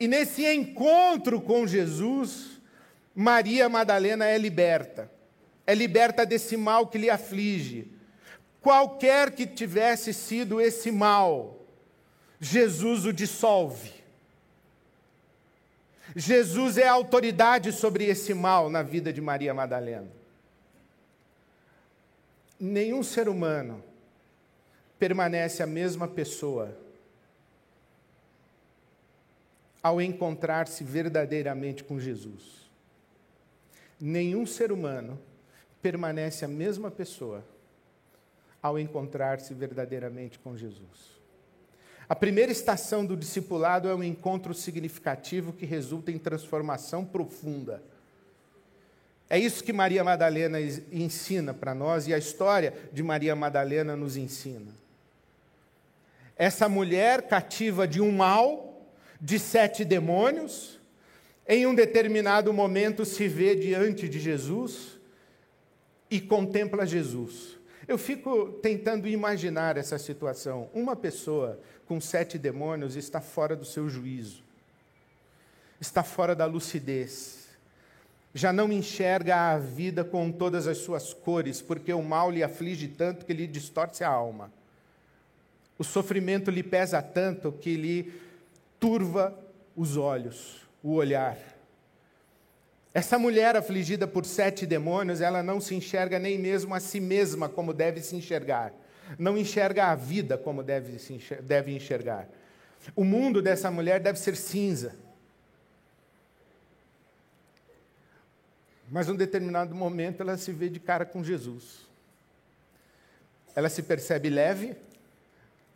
E 0.00 0.08
nesse 0.08 0.42
encontro 0.46 1.38
com 1.38 1.66
Jesus, 1.66 2.62
Maria 3.14 3.68
Madalena 3.68 4.24
é 4.24 4.38
liberta. 4.38 5.12
É 5.66 5.74
liberta 5.74 6.24
desse 6.24 6.56
mal 6.56 6.86
que 6.86 6.96
lhe 6.96 7.10
aflige. 7.10 7.92
Qualquer 8.62 9.32
que 9.32 9.46
tivesse 9.46 10.14
sido 10.14 10.58
esse 10.58 10.90
mal, 10.90 11.62
Jesus 12.40 13.04
o 13.04 13.12
dissolve. 13.12 13.92
Jesus 16.16 16.78
é 16.78 16.88
a 16.88 16.92
autoridade 16.92 17.70
sobre 17.70 18.06
esse 18.06 18.32
mal 18.32 18.70
na 18.70 18.82
vida 18.82 19.12
de 19.12 19.20
Maria 19.20 19.52
Madalena. 19.52 20.08
Nenhum 22.58 23.02
ser 23.02 23.28
humano 23.28 23.92
permanece 24.98 25.62
a 25.62 25.66
mesma 25.66 26.08
pessoa 26.08 26.76
ao 29.82 30.00
encontrar-se 30.00 30.82
verdadeiramente 30.82 31.84
com 31.84 32.00
Jesus. 32.00 32.70
Nenhum 34.00 34.46
ser 34.46 34.72
humano 34.72 35.20
permanece 35.82 36.44
a 36.44 36.48
mesma 36.48 36.90
pessoa 36.90 37.44
ao 38.62 38.78
encontrar-se 38.78 39.52
verdadeiramente 39.52 40.38
com 40.38 40.56
Jesus. 40.56 41.14
A 42.08 42.14
primeira 42.14 42.50
estação 42.50 43.04
do 43.04 43.16
discipulado 43.16 43.88
é 43.88 43.94
um 43.94 44.02
encontro 44.02 44.54
significativo 44.54 45.52
que 45.52 45.66
resulta 45.66 46.10
em 46.10 46.18
transformação 46.18 47.04
profunda. 47.04 47.82
É 49.28 49.38
isso 49.38 49.64
que 49.64 49.72
Maria 49.72 50.04
Madalena 50.04 50.58
ensina 50.92 51.52
para 51.52 51.74
nós 51.74 52.06
e 52.06 52.14
a 52.14 52.18
história 52.18 52.72
de 52.92 53.02
Maria 53.02 53.34
Madalena 53.34 53.96
nos 53.96 54.16
ensina. 54.16 54.83
Essa 56.36 56.68
mulher 56.68 57.22
cativa 57.22 57.86
de 57.86 58.00
um 58.00 58.10
mal 58.10 58.88
de 59.20 59.38
sete 59.38 59.84
demônios, 59.84 60.80
em 61.46 61.66
um 61.66 61.74
determinado 61.74 62.52
momento 62.52 63.04
se 63.04 63.28
vê 63.28 63.54
diante 63.54 64.08
de 64.08 64.18
Jesus 64.18 64.98
e 66.10 66.20
contempla 66.20 66.86
Jesus. 66.86 67.58
Eu 67.86 67.98
fico 67.98 68.52
tentando 68.62 69.06
imaginar 69.06 69.76
essa 69.76 69.98
situação. 69.98 70.70
Uma 70.74 70.96
pessoa 70.96 71.60
com 71.86 72.00
sete 72.00 72.38
demônios 72.38 72.96
está 72.96 73.20
fora 73.20 73.54
do 73.54 73.64
seu 73.64 73.88
juízo, 73.88 74.42
está 75.80 76.02
fora 76.02 76.34
da 76.34 76.46
lucidez, 76.46 77.44
já 78.32 78.52
não 78.52 78.72
enxerga 78.72 79.52
a 79.52 79.58
vida 79.58 80.02
com 80.02 80.32
todas 80.32 80.66
as 80.66 80.78
suas 80.78 81.14
cores, 81.14 81.62
porque 81.62 81.92
o 81.92 82.02
mal 82.02 82.30
lhe 82.30 82.42
aflige 82.42 82.88
tanto 82.88 83.24
que 83.24 83.32
lhe 83.32 83.46
distorce 83.46 84.02
a 84.02 84.08
alma. 84.08 84.50
O 85.78 85.84
sofrimento 85.84 86.50
lhe 86.50 86.62
pesa 86.62 87.02
tanto 87.02 87.52
que 87.52 87.76
lhe 87.76 88.12
turva 88.78 89.36
os 89.76 89.96
olhos, 89.96 90.60
o 90.82 90.92
olhar. 90.92 91.36
Essa 92.92 93.18
mulher 93.18 93.56
afligida 93.56 94.06
por 94.06 94.24
sete 94.24 94.64
demônios, 94.64 95.20
ela 95.20 95.42
não 95.42 95.60
se 95.60 95.74
enxerga 95.74 96.18
nem 96.18 96.38
mesmo 96.38 96.74
a 96.74 96.80
si 96.80 97.00
mesma 97.00 97.48
como 97.48 97.74
deve 97.74 98.00
se 98.00 98.14
enxergar. 98.14 98.72
Não 99.18 99.36
enxerga 99.36 99.86
a 99.86 99.94
vida 99.96 100.38
como 100.38 100.62
deve, 100.62 100.98
se 100.98 101.12
enxergar, 101.12 101.42
deve 101.42 101.74
enxergar. 101.74 102.28
O 102.94 103.02
mundo 103.02 103.42
dessa 103.42 103.70
mulher 103.70 103.98
deve 103.98 104.18
ser 104.18 104.36
cinza. 104.36 104.94
Mas, 108.88 109.08
num 109.08 109.16
determinado 109.16 109.74
momento, 109.74 110.20
ela 110.20 110.36
se 110.36 110.52
vê 110.52 110.68
de 110.68 110.78
cara 110.78 111.04
com 111.04 111.24
Jesus. 111.24 111.88
Ela 113.56 113.68
se 113.68 113.82
percebe 113.82 114.30
leve, 114.30 114.76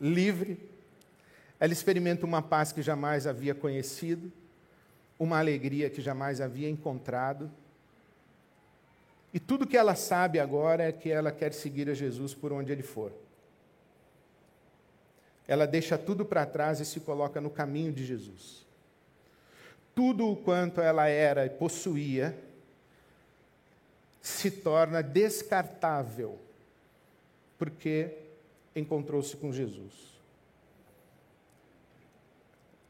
livre, 0.00 0.58
ela 1.60 1.72
experimenta 1.72 2.24
uma 2.24 2.40
paz 2.40 2.72
que 2.72 2.82
jamais 2.82 3.26
havia 3.26 3.54
conhecido, 3.54 4.32
uma 5.18 5.38
alegria 5.38 5.90
que 5.90 6.00
jamais 6.00 6.40
havia 6.40 6.68
encontrado. 6.68 7.50
E 9.34 9.40
tudo 9.40 9.66
que 9.66 9.76
ela 9.76 9.94
sabe 9.94 10.38
agora 10.38 10.84
é 10.84 10.92
que 10.92 11.10
ela 11.10 11.32
quer 11.32 11.52
seguir 11.52 11.90
a 11.90 11.94
Jesus 11.94 12.34
por 12.34 12.52
onde 12.52 12.70
ele 12.70 12.82
for. 12.82 13.12
Ela 15.46 15.66
deixa 15.66 15.98
tudo 15.98 16.24
para 16.24 16.46
trás 16.46 16.78
e 16.78 16.84
se 16.84 17.00
coloca 17.00 17.40
no 17.40 17.50
caminho 17.50 17.92
de 17.92 18.04
Jesus. 18.04 18.66
Tudo 19.94 20.30
o 20.30 20.36
quanto 20.36 20.80
ela 20.80 21.08
era 21.08 21.44
e 21.44 21.50
possuía 21.50 22.38
se 24.20 24.50
torna 24.50 25.02
descartável, 25.02 26.38
porque 27.58 28.14
encontrou-se 28.78 29.36
com 29.36 29.52
Jesus. 29.52 29.92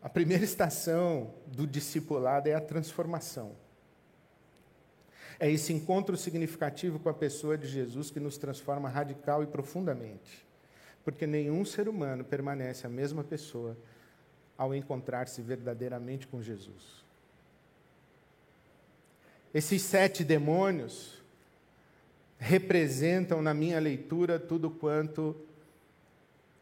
A 0.03 0.09
primeira 0.09 0.45
estação 0.45 1.35
do 1.47 1.67
discipulado 1.67 2.49
é 2.49 2.55
a 2.55 2.61
transformação. 2.61 3.53
É 5.41 5.51
esse 5.51 5.73
encontro 5.73 6.17
significativo 6.17 6.99
com 6.99 7.09
a 7.09 7.15
pessoa 7.15 7.57
de 7.57 7.67
Jesus 7.67 8.11
que 8.11 8.21
nos 8.21 8.39
transforma 8.39 8.89
radical 8.89 9.43
e 9.43 9.47
profundamente. 9.47 10.47
Porque 11.05 11.27
nenhum 11.27 11.65
ser 11.65 11.89
humano 11.89 12.25
permanece 12.25 12.87
a 12.87 12.91
mesma 12.91 13.23
pessoa 13.25 13.77
ao 14.57 14.75
encontrar-se 14.75 15.41
verdadeiramente 15.41 16.27
com 16.27 16.43
Jesus. 16.43 17.05
Esses 19.55 19.83
sete 19.83 20.25
demônios 20.25 21.23
representam, 22.39 23.41
na 23.41 23.55
minha 23.55 23.81
leitura, 23.81 24.39
tudo 24.39 24.71
quanto 24.71 25.35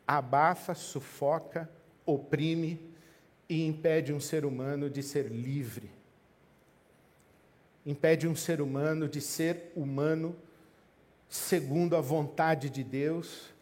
abafa, 0.07 0.75
sufoca, 0.75 1.69
oprime 2.05 2.81
e 3.49 3.67
impede 3.67 4.13
um 4.13 4.21
ser 4.21 4.45
humano 4.45 4.89
de 4.89 5.03
ser 5.03 5.31
livre. 5.31 5.91
Impede 7.85 8.27
um 8.27 8.35
ser 8.35 8.61
humano 8.61 9.09
de 9.09 9.21
ser 9.21 9.73
humano 9.75 10.37
segundo 11.29 11.97
a 11.97 12.01
vontade 12.01 12.71
de 12.71 12.83
Deus, 12.83 13.53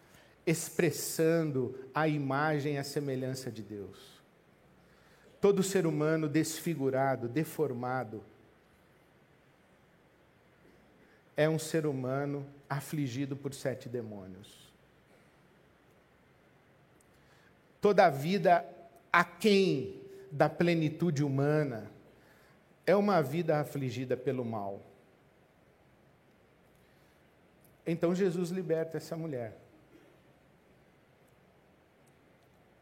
expressando 0.47 1.79
a 1.95 2.07
imagem 2.07 2.75
e 2.75 2.79
a 2.79 2.85
semelhança 2.85 3.51
de 3.51 3.63
Deus. 3.63 4.23
Todo 5.41 5.63
ser 5.63 5.87
humano 5.87 6.29
desfigurado, 6.29 7.29
deformado, 7.29 8.23
é 11.37 11.49
um 11.49 11.59
ser 11.59 11.85
humano 11.87 12.47
afligido 12.69 13.37
por 13.37 13.53
sete 13.53 13.89
demônios. 13.89 14.64
Toda 17.85 18.07
a 18.07 18.09
vida 18.09 18.67
aquém 19.13 20.01
da 20.33 20.49
plenitude 20.49 21.23
humana, 21.23 21.91
é 22.87 22.97
uma 22.97 23.23
vida 23.23 23.61
afligida 23.61 24.17
pelo 24.17 24.43
mal. 24.43 24.81
Então 27.87 28.15
Jesus 28.15 28.49
liberta 28.49 28.97
essa 28.97 29.19
mulher. 29.19 29.55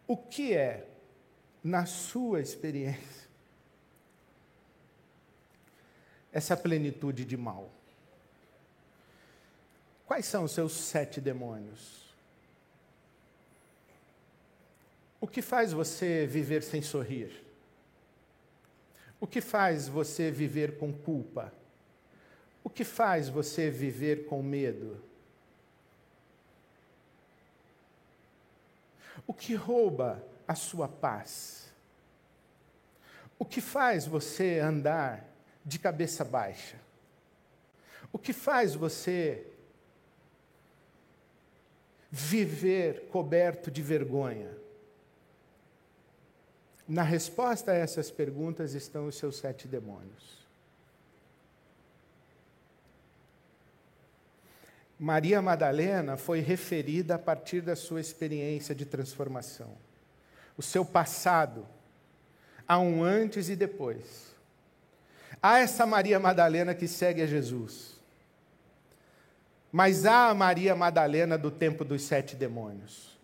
O 0.07 0.17
que 0.17 0.55
é, 0.55 0.87
na 1.65 1.85
sua 1.85 2.41
experiência, 2.41 3.29
essa 6.33 6.57
plenitude 6.57 7.25
de 7.25 7.37
mal? 7.37 7.73
Quais 10.07 10.27
são 10.27 10.45
os 10.45 10.53
seus 10.53 10.73
sete 10.75 11.21
demônios? 11.21 12.02
O 15.23 15.27
que 15.29 15.41
faz 15.41 15.73
você 15.73 16.27
viver 16.27 16.65
sem 16.65 16.83
sorrir? 16.83 17.45
O 19.21 19.27
que 19.27 19.41
faz 19.41 19.87
você 19.87 20.33
viver 20.33 20.79
com 20.79 20.93
culpa? 20.93 21.53
O 22.65 22.69
que 22.69 22.83
faz 22.83 23.29
você 23.29 23.71
viver 23.71 24.27
com 24.27 24.43
medo? 24.43 25.01
O 29.25 29.33
que 29.33 29.55
rouba 29.55 30.21
a 30.47 30.57
sua 30.57 30.89
paz? 30.89 31.73
O 33.39 33.45
que 33.45 33.61
faz 33.61 34.05
você 34.05 34.59
andar 34.59 35.25
de 35.65 35.79
cabeça 35.79 36.25
baixa? 36.25 36.81
O 38.13 38.19
que 38.19 38.33
faz 38.33 38.75
você 38.75 39.47
viver 42.11 43.03
coberto 43.03 43.71
de 43.71 43.83
vergonha? 43.83 44.62
Na 46.87 47.03
resposta 47.03 47.73
a 47.73 47.77
essas 47.77 48.11
perguntas 48.11 48.75
estão 48.75 49.07
os 49.07 49.17
seus 49.17 49.37
sete 49.37 49.69
demônios. 49.69 50.43
Maria 54.99 55.43
Madalena 55.43 56.17
foi 56.17 56.41
referida 56.41 57.17
a 57.17 57.19
partir 57.19 57.61
da 57.61 57.75
sua 57.75 58.01
experiência 58.01 58.73
de 58.73 58.87
transformação. 58.87 59.73
O 60.57 60.63
seu 60.63 60.85
passado, 60.85 61.67
há 62.69 62.79
um 62.79 63.03
antes 63.03 63.49
e 63.49 63.57
depois. 63.57 64.33
Há 65.43 65.59
essa 65.59 65.85
Maria 65.85 66.21
Madalena 66.21 66.73
que 66.73 66.87
segue 66.87 67.21
a 67.21 67.27
Jesus. 67.27 67.97
Mas 69.73 70.07
há 70.07 70.29
a 70.29 70.35
Maria 70.35 70.77
Madalena 70.77 71.37
do 71.37 71.51
tempo 71.51 71.85
dos 71.85 72.03
sete 72.03 72.37
demônios. 72.37 73.19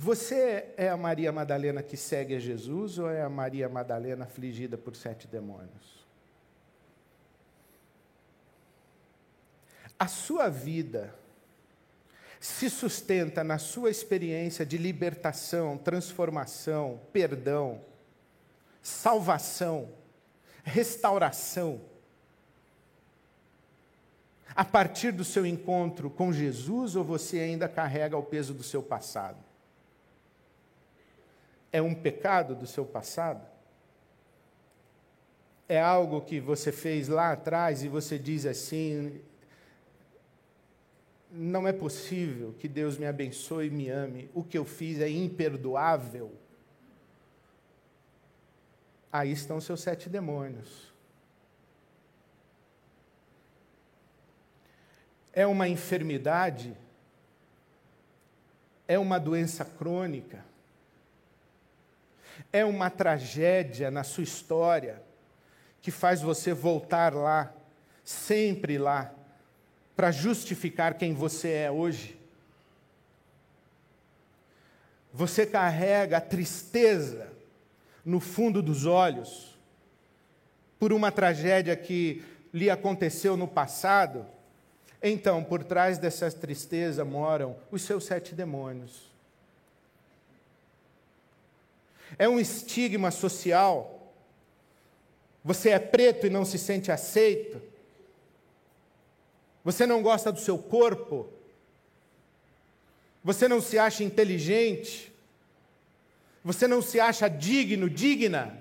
Você 0.00 0.74
é 0.76 0.88
a 0.88 0.96
Maria 0.96 1.32
Madalena 1.32 1.82
que 1.82 1.96
segue 1.96 2.36
a 2.36 2.38
Jesus 2.38 3.00
ou 3.00 3.10
é 3.10 3.20
a 3.20 3.28
Maria 3.28 3.68
Madalena 3.68 4.26
afligida 4.26 4.78
por 4.78 4.94
sete 4.94 5.26
demônios? 5.26 6.06
A 9.98 10.06
sua 10.06 10.48
vida 10.48 11.12
se 12.38 12.70
sustenta 12.70 13.42
na 13.42 13.58
sua 13.58 13.90
experiência 13.90 14.64
de 14.64 14.78
libertação, 14.78 15.76
transformação, 15.76 17.00
perdão, 17.12 17.80
salvação, 18.80 19.88
restauração. 20.62 21.80
A 24.54 24.64
partir 24.64 25.10
do 25.10 25.24
seu 25.24 25.44
encontro 25.44 26.08
com 26.08 26.32
Jesus 26.32 26.94
ou 26.94 27.02
você 27.02 27.40
ainda 27.40 27.68
carrega 27.68 28.16
o 28.16 28.22
peso 28.22 28.54
do 28.54 28.62
seu 28.62 28.80
passado? 28.80 29.47
É 31.72 31.82
um 31.82 31.94
pecado 31.94 32.54
do 32.54 32.66
seu 32.66 32.84
passado? 32.84 33.46
É 35.68 35.80
algo 35.80 36.22
que 36.22 36.40
você 36.40 36.72
fez 36.72 37.08
lá 37.08 37.32
atrás 37.32 37.82
e 37.82 37.88
você 37.88 38.18
diz 38.18 38.46
assim: 38.46 39.20
não 41.30 41.68
é 41.68 41.72
possível 41.72 42.54
que 42.58 42.66
Deus 42.66 42.96
me 42.96 43.06
abençoe 43.06 43.66
e 43.66 43.70
me 43.70 43.88
ame, 43.88 44.30
o 44.34 44.42
que 44.42 44.56
eu 44.56 44.64
fiz 44.64 45.00
é 45.00 45.08
imperdoável. 45.08 46.32
Aí 49.12 49.30
estão 49.32 49.60
seus 49.60 49.80
sete 49.80 50.08
demônios. 50.08 50.92
É 55.32 55.46
uma 55.46 55.68
enfermidade, 55.68 56.76
é 58.86 58.98
uma 58.98 59.18
doença 59.18 59.64
crônica, 59.64 60.44
é 62.52 62.64
uma 62.64 62.90
tragédia 62.90 63.90
na 63.90 64.02
sua 64.04 64.24
história 64.24 65.02
que 65.80 65.90
faz 65.90 66.20
você 66.20 66.52
voltar 66.52 67.14
lá, 67.14 67.52
sempre 68.04 68.78
lá, 68.78 69.12
para 69.96 70.10
justificar 70.10 70.94
quem 70.94 71.14
você 71.14 71.50
é 71.50 71.70
hoje. 71.70 72.18
Você 75.12 75.46
carrega 75.46 76.18
a 76.18 76.20
tristeza 76.20 77.32
no 78.04 78.20
fundo 78.20 78.62
dos 78.62 78.86
olhos 78.86 79.58
por 80.78 80.92
uma 80.92 81.10
tragédia 81.10 81.74
que 81.76 82.24
lhe 82.52 82.70
aconteceu 82.70 83.36
no 83.36 83.48
passado. 83.48 84.24
Então, 85.02 85.42
por 85.42 85.64
trás 85.64 85.98
dessa 85.98 86.30
tristeza 86.30 87.04
moram 87.04 87.56
os 87.70 87.82
seus 87.82 88.04
sete 88.04 88.34
demônios. 88.34 89.07
É 92.16 92.28
um 92.28 92.38
estigma 92.38 93.10
social. 93.10 94.12
Você 95.44 95.70
é 95.70 95.78
preto 95.78 96.26
e 96.26 96.30
não 96.30 96.44
se 96.44 96.58
sente 96.58 96.92
aceito. 96.92 97.60
Você 99.64 99.86
não 99.86 100.02
gosta 100.02 100.30
do 100.30 100.40
seu 100.40 100.56
corpo? 100.56 101.28
Você 103.24 103.48
não 103.48 103.60
se 103.60 103.78
acha 103.78 104.04
inteligente? 104.04 105.12
Você 106.44 106.66
não 106.66 106.80
se 106.80 107.00
acha 107.00 107.28
digno, 107.28 107.90
digna? 107.90 108.56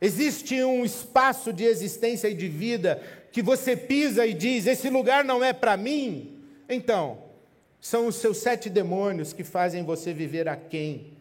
Existe 0.00 0.62
um 0.64 0.84
espaço 0.84 1.52
de 1.52 1.64
existência 1.64 2.28
e 2.28 2.34
de 2.34 2.48
vida 2.48 3.00
que 3.30 3.40
você 3.40 3.76
pisa 3.76 4.26
e 4.26 4.34
diz: 4.34 4.66
esse 4.66 4.90
lugar 4.90 5.24
não 5.24 5.42
é 5.42 5.52
para 5.52 5.76
mim? 5.76 6.42
Então, 6.68 7.22
são 7.80 8.06
os 8.06 8.16
seus 8.16 8.38
sete 8.38 8.68
demônios 8.68 9.32
que 9.32 9.44
fazem 9.44 9.84
você 9.84 10.12
viver 10.12 10.48
aquém 10.48 11.11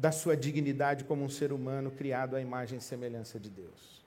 da 0.00 0.10
sua 0.10 0.34
dignidade 0.34 1.04
como 1.04 1.22
um 1.22 1.28
ser 1.28 1.52
humano 1.52 1.90
criado 1.90 2.34
à 2.34 2.40
imagem 2.40 2.78
e 2.78 2.80
semelhança 2.80 3.38
de 3.38 3.50
Deus. 3.50 4.00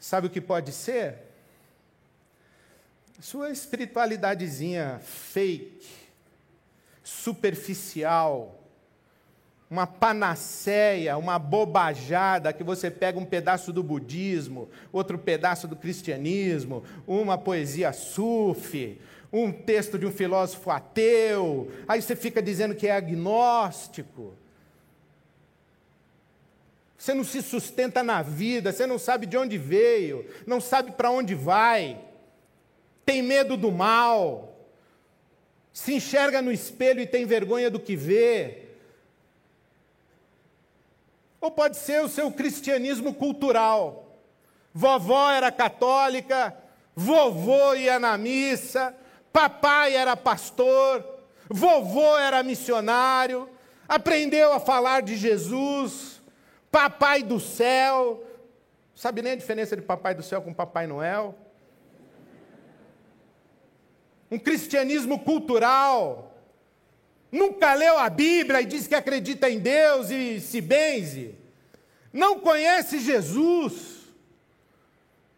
Sabe 0.00 0.26
o 0.26 0.30
que 0.30 0.40
pode 0.40 0.72
ser? 0.72 1.18
Sua 3.20 3.50
espiritualidadezinha 3.50 4.98
fake, 5.00 5.86
superficial, 7.04 8.60
uma 9.70 9.86
panaceia, 9.86 11.16
uma 11.16 11.38
bobajada 11.38 12.52
que 12.52 12.64
você 12.64 12.90
pega 12.90 13.16
um 13.16 13.24
pedaço 13.24 13.72
do 13.72 13.82
budismo, 13.82 14.68
outro 14.92 15.16
pedaço 15.18 15.68
do 15.68 15.76
cristianismo, 15.76 16.82
uma 17.06 17.38
poesia 17.38 17.92
sufi, 17.92 19.00
um 19.42 19.50
texto 19.50 19.98
de 19.98 20.06
um 20.06 20.12
filósofo 20.12 20.70
ateu, 20.70 21.68
aí 21.88 22.00
você 22.00 22.14
fica 22.14 22.40
dizendo 22.40 22.74
que 22.74 22.86
é 22.86 22.92
agnóstico. 22.92 24.34
Você 26.96 27.12
não 27.12 27.24
se 27.24 27.42
sustenta 27.42 28.02
na 28.02 28.22
vida, 28.22 28.72
você 28.72 28.86
não 28.86 28.98
sabe 28.98 29.26
de 29.26 29.36
onde 29.36 29.58
veio, 29.58 30.24
não 30.46 30.60
sabe 30.60 30.92
para 30.92 31.10
onde 31.10 31.34
vai, 31.34 32.00
tem 33.04 33.22
medo 33.22 33.56
do 33.56 33.72
mal, 33.72 34.56
se 35.72 35.94
enxerga 35.94 36.40
no 36.40 36.52
espelho 36.52 37.00
e 37.00 37.06
tem 37.06 37.26
vergonha 37.26 37.68
do 37.68 37.80
que 37.80 37.96
vê. 37.96 38.68
Ou 41.40 41.50
pode 41.50 41.76
ser 41.76 42.02
o 42.02 42.08
seu 42.08 42.30
cristianismo 42.30 43.12
cultural. 43.12 44.16
Vovó 44.72 45.30
era 45.30 45.50
católica, 45.50 46.56
vovô 46.94 47.74
ia 47.74 47.98
na 47.98 48.16
missa, 48.16 48.96
papai 49.34 49.94
era 49.94 50.16
pastor, 50.16 51.04
vovô 51.50 52.16
era 52.16 52.42
missionário, 52.42 53.50
aprendeu 53.86 54.52
a 54.52 54.60
falar 54.60 55.02
de 55.02 55.16
Jesus 55.16 56.14
Papai 56.74 57.22
do 57.22 57.38
céu. 57.38 58.20
Sabe 58.96 59.22
nem 59.22 59.34
a 59.34 59.36
diferença 59.36 59.76
de 59.76 59.82
Papai 59.82 60.12
do 60.12 60.24
céu 60.24 60.42
com 60.42 60.52
Papai 60.52 60.88
Noel? 60.88 61.38
Um 64.28 64.40
cristianismo 64.40 65.20
cultural. 65.20 66.34
Nunca 67.30 67.74
leu 67.74 67.96
a 67.96 68.10
Bíblia 68.10 68.60
e 68.60 68.66
diz 68.66 68.88
que 68.88 68.94
acredita 68.96 69.48
em 69.48 69.60
Deus 69.60 70.10
e 70.10 70.40
se 70.40 70.60
benze. 70.60 71.36
Não 72.12 72.40
conhece 72.40 72.98
Jesus. 72.98 74.08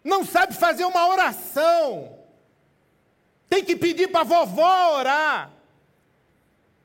Não 0.03 0.25
sabe 0.25 0.55
fazer 0.55 0.87
uma 0.87 1.07
oração. 1.07 2.16
Tem 3.57 3.65
que 3.65 3.75
pedir 3.75 4.09
para 4.09 4.21
a 4.21 4.25
vovó 4.25 4.99
orar. 4.99 5.51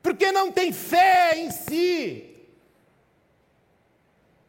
Porque 0.02 0.32
não 0.32 0.50
tem 0.50 0.72
fé 0.72 1.36
em 1.36 1.50
si. 1.50 2.34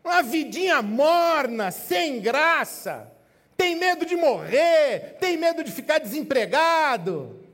Uma 0.01 0.23
vidinha 0.23 0.81
morna, 0.81 1.69
sem 1.69 2.21
graça. 2.21 3.11
Tem 3.57 3.75
medo 3.75 4.05
de 4.05 4.15
morrer, 4.15 5.17
tem 5.19 5.35
medo 5.35 5.65
de 5.65 5.71
ficar 5.73 5.99
desempregado. 5.99 7.45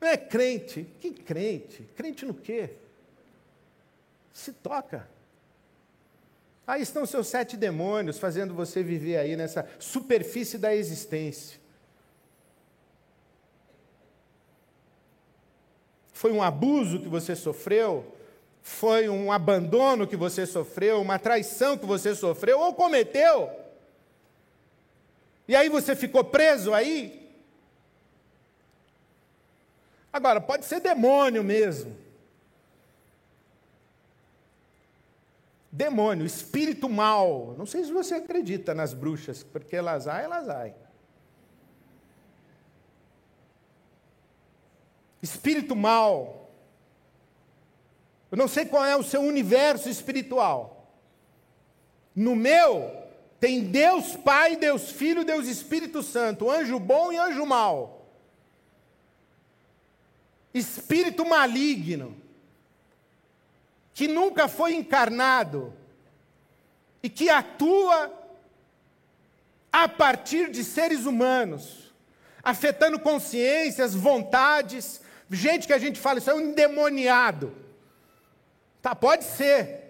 Não 0.00 0.06
é 0.06 0.16
crente. 0.16 0.86
Que 1.00 1.10
crente? 1.10 1.82
Crente 1.96 2.24
no 2.24 2.34
quê? 2.34 2.76
Se 4.32 4.52
toca. 4.52 5.08
Aí 6.66 6.82
estão 6.82 7.04
seus 7.04 7.26
sete 7.26 7.56
demônios 7.56 8.18
fazendo 8.18 8.54
você 8.54 8.82
viver 8.82 9.16
aí 9.16 9.36
nessa 9.36 9.68
superfície 9.78 10.58
da 10.58 10.74
existência. 10.74 11.58
Foi 16.12 16.32
um 16.32 16.42
abuso 16.42 17.00
que 17.00 17.08
você 17.08 17.36
sofreu? 17.36 18.14
foi 18.66 19.10
um 19.10 19.30
abandono 19.30 20.06
que 20.06 20.16
você 20.16 20.46
sofreu, 20.46 20.98
uma 21.02 21.18
traição 21.18 21.76
que 21.76 21.84
você 21.84 22.14
sofreu 22.14 22.58
ou 22.58 22.72
cometeu. 22.72 23.52
E 25.46 25.54
aí 25.54 25.68
você 25.68 25.94
ficou 25.94 26.24
preso 26.24 26.72
aí? 26.72 27.30
Agora, 30.10 30.40
pode 30.40 30.64
ser 30.64 30.80
demônio 30.80 31.44
mesmo. 31.44 31.94
Demônio, 35.76 36.24
espírito 36.24 36.88
mal. 36.88 37.56
Não 37.58 37.66
sei 37.66 37.82
se 37.82 37.90
você 37.90 38.14
acredita 38.14 38.72
nas 38.72 38.94
bruxas, 38.94 39.42
porque 39.42 39.74
elas 39.74 40.06
há, 40.06 40.20
elas 40.20 40.48
há. 40.48 40.70
Espírito 45.20 45.74
mal. 45.74 46.48
Eu 48.30 48.38
não 48.38 48.46
sei 48.46 48.66
qual 48.66 48.84
é 48.84 48.94
o 48.94 49.02
seu 49.02 49.20
universo 49.20 49.88
espiritual. 49.88 50.94
No 52.14 52.36
meu, 52.36 52.92
tem 53.40 53.64
Deus 53.64 54.14
Pai, 54.14 54.54
Deus 54.54 54.92
Filho, 54.92 55.24
Deus 55.24 55.48
Espírito 55.48 56.04
Santo, 56.04 56.48
anjo 56.48 56.78
bom 56.78 57.10
e 57.10 57.18
anjo 57.18 57.44
mau. 57.44 58.12
Espírito 60.54 61.26
maligno, 61.26 62.16
que 63.94 64.08
nunca 64.08 64.48
foi 64.48 64.74
encarnado 64.74 65.72
e 67.02 67.08
que 67.08 67.30
atua 67.30 68.12
a 69.72 69.88
partir 69.88 70.50
de 70.50 70.64
seres 70.64 71.06
humanos, 71.06 71.94
afetando 72.42 72.98
consciências, 72.98 73.94
vontades, 73.94 75.00
gente 75.30 75.66
que 75.66 75.72
a 75.72 75.78
gente 75.78 76.00
fala, 76.00 76.18
isso 76.18 76.30
é 76.30 76.34
um 76.34 76.40
endemoniado. 76.40 77.54
Tá, 78.82 78.94
pode 78.94 79.24
ser. 79.24 79.82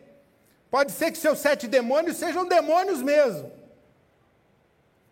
Pode 0.70 0.92
ser 0.92 1.10
que 1.10 1.18
seus 1.18 1.38
sete 1.38 1.66
demônios 1.66 2.16
sejam 2.16 2.46
demônios 2.46 3.00
mesmo. 3.00 3.50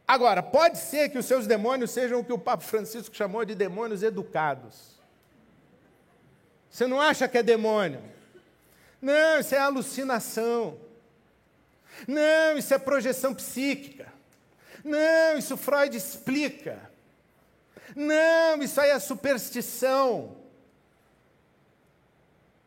Agora, 0.07 0.43
pode 0.43 0.79
ser 0.79 1.09
que 1.09 1.19
os 1.19 1.25
seus 1.25 1.47
demônios 1.47 1.91
sejam 1.91 2.21
o 2.21 2.25
que 2.25 2.33
o 2.33 2.39
Papa 2.39 2.63
Francisco 2.63 3.17
chamou 3.17 3.45
de 3.45 3.55
demônios 3.55 4.03
educados. 4.03 5.01
Você 6.69 6.87
não 6.87 7.01
acha 7.01 7.29
que 7.29 7.39
é 7.39 7.43
demônio? 7.43 8.03
Não, 9.03 9.41
isso 9.41 9.55
é 9.55 9.59
alucinação. 9.59 10.79
Não, 12.09 12.57
isso 12.57 12.73
é 12.73 12.79
projeção 12.79 13.35
psíquica. 13.35 14.11
Não, 14.83 15.37
isso 15.37 15.57
Freud 15.57 15.95
explica. 15.95 16.91
Não, 17.95 18.63
isso 18.63 18.81
aí 18.81 18.91
é 18.91 18.99
superstição. 18.99 20.37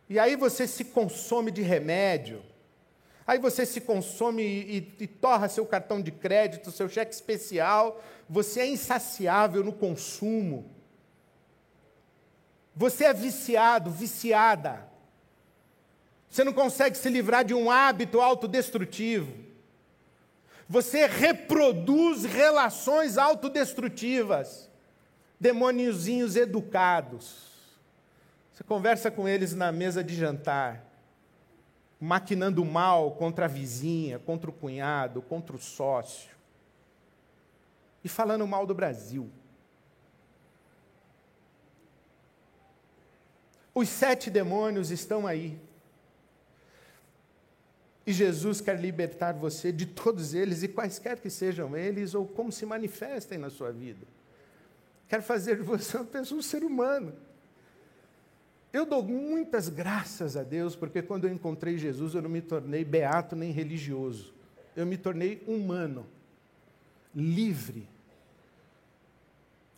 E 0.07 0.19
aí 0.19 0.35
você 0.35 0.67
se 0.67 0.83
consome 0.83 1.49
de 1.49 1.63
remédio 1.63 2.43
Aí 3.27 3.39
você 3.39 3.65
se 3.65 3.81
consome 3.81 4.43
e, 4.43 4.77
e, 4.77 5.03
e, 5.03 5.07
torra 5.07 5.49
seu 5.49 5.65
cartão 5.65 5.99
de 5.99 6.11
crédito, 6.11 6.71
seu 6.71 6.87
cheque 6.87 7.13
especial, 7.13 8.01
você 8.29 8.61
é 8.61 8.67
insaciável 8.67 9.63
no 9.63 9.73
consumo. 9.73 10.69
Você 12.75 13.05
é 13.05 13.13
viciado, 13.13 13.89
viciada. 13.89 14.87
Você 16.35 16.43
não 16.43 16.51
consegue 16.51 16.97
se 16.97 17.07
livrar 17.07 17.45
de 17.45 17.53
um 17.53 17.71
hábito 17.71 18.19
autodestrutivo. 18.19 19.33
Você 20.67 21.07
reproduz 21.07 22.25
relações 22.25 23.17
autodestrutivas. 23.17 24.69
Demôniozinhos 25.39 26.35
educados. 26.35 27.53
Você 28.51 28.65
conversa 28.65 29.09
com 29.09 29.29
eles 29.29 29.53
na 29.53 29.71
mesa 29.71 30.03
de 30.03 30.13
jantar 30.13 30.83
maquinando 32.01 32.65
mal 32.65 33.11
contra 33.11 33.45
a 33.45 33.47
vizinha, 33.47 34.19
contra 34.19 34.49
o 34.49 34.53
cunhado, 34.53 35.21
contra 35.21 35.55
o 35.55 35.59
sócio. 35.59 36.31
E 38.03 38.09
falando 38.09 38.45
mal 38.45 38.67
do 38.67 38.75
Brasil. 38.75 39.31
Os 43.73 43.87
sete 43.87 44.29
demônios 44.29 44.91
estão 44.91 45.25
aí. 45.25 45.57
E 48.05 48.13
Jesus 48.13 48.61
quer 48.61 48.79
libertar 48.79 49.33
você 49.33 49.71
de 49.71 49.85
todos 49.85 50.33
eles, 50.33 50.61
e 50.61 50.67
quaisquer 50.67 51.19
que 51.19 51.29
sejam 51.29 51.75
eles, 51.75 52.13
ou 52.13 52.27
como 52.27 52.51
se 52.51 52.65
manifestem 52.65 53.37
na 53.37 53.49
sua 53.49 53.71
vida. 53.71 54.05
Quer 55.09 55.21
fazer 55.21 55.57
de 55.57 55.63
você 55.63 55.97
uma 55.97 56.05
pessoa, 56.05 56.39
um 56.39 56.43
ser 56.43 56.63
humano. 56.63 57.13
Eu 58.71 58.85
dou 58.85 59.01
muitas 59.01 59.69
graças 59.69 60.35
a 60.35 60.43
Deus, 60.43 60.75
porque 60.75 61.01
quando 61.01 61.25
eu 61.25 61.33
encontrei 61.33 61.77
Jesus, 61.77 62.13
eu 62.13 62.21
não 62.21 62.29
me 62.29 62.41
tornei 62.41 62.83
beato 62.83 63.35
nem 63.35 63.51
religioso. 63.51 64.33
Eu 64.75 64.85
me 64.85 64.97
tornei 64.97 65.41
humano, 65.47 66.05
livre. 67.15 67.87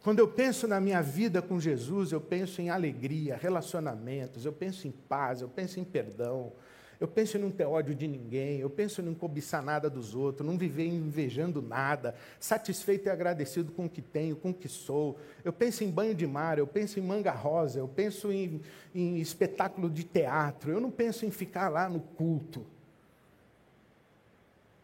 Quando 0.01 0.19
eu 0.19 0.27
penso 0.27 0.67
na 0.67 0.79
minha 0.79 1.01
vida 1.01 1.41
com 1.41 1.59
Jesus, 1.59 2.11
eu 2.11 2.19
penso 2.19 2.61
em 2.61 2.69
alegria, 2.69 3.37
relacionamentos, 3.37 4.45
eu 4.45 4.53
penso 4.53 4.87
em 4.87 4.91
paz, 4.91 5.41
eu 5.41 5.49
penso 5.49 5.79
em 5.79 5.83
perdão, 5.83 6.51
eu 6.99 7.07
penso 7.07 7.37
em 7.37 7.41
não 7.41 7.51
ter 7.51 7.65
ódio 7.65 7.93
de 7.93 8.07
ninguém, 8.07 8.59
eu 8.59 8.69
penso 8.69 9.01
em 9.01 9.05
não 9.05 9.13
cobiçar 9.13 9.61
nada 9.61 9.87
dos 9.89 10.15
outros, 10.15 10.47
não 10.47 10.57
viver 10.57 10.87
invejando 10.87 11.61
nada, 11.61 12.15
satisfeito 12.39 13.07
e 13.07 13.09
agradecido 13.09 13.71
com 13.71 13.85
o 13.85 13.89
que 13.89 14.01
tenho, 14.01 14.35
com 14.35 14.49
o 14.49 14.53
que 14.53 14.67
sou. 14.67 15.19
Eu 15.43 15.53
penso 15.53 15.83
em 15.83 15.91
banho 15.91 16.15
de 16.15 16.25
mar, 16.25 16.57
eu 16.57 16.65
penso 16.65 16.99
em 16.99 17.03
manga 17.03 17.31
rosa, 17.31 17.79
eu 17.79 17.87
penso 17.87 18.31
em, 18.31 18.61
em 18.95 19.19
espetáculo 19.19 19.89
de 19.91 20.03
teatro, 20.03 20.71
eu 20.71 20.81
não 20.81 20.89
penso 20.89 21.23
em 21.23 21.29
ficar 21.29 21.69
lá 21.69 21.87
no 21.87 21.99
culto. 21.99 22.65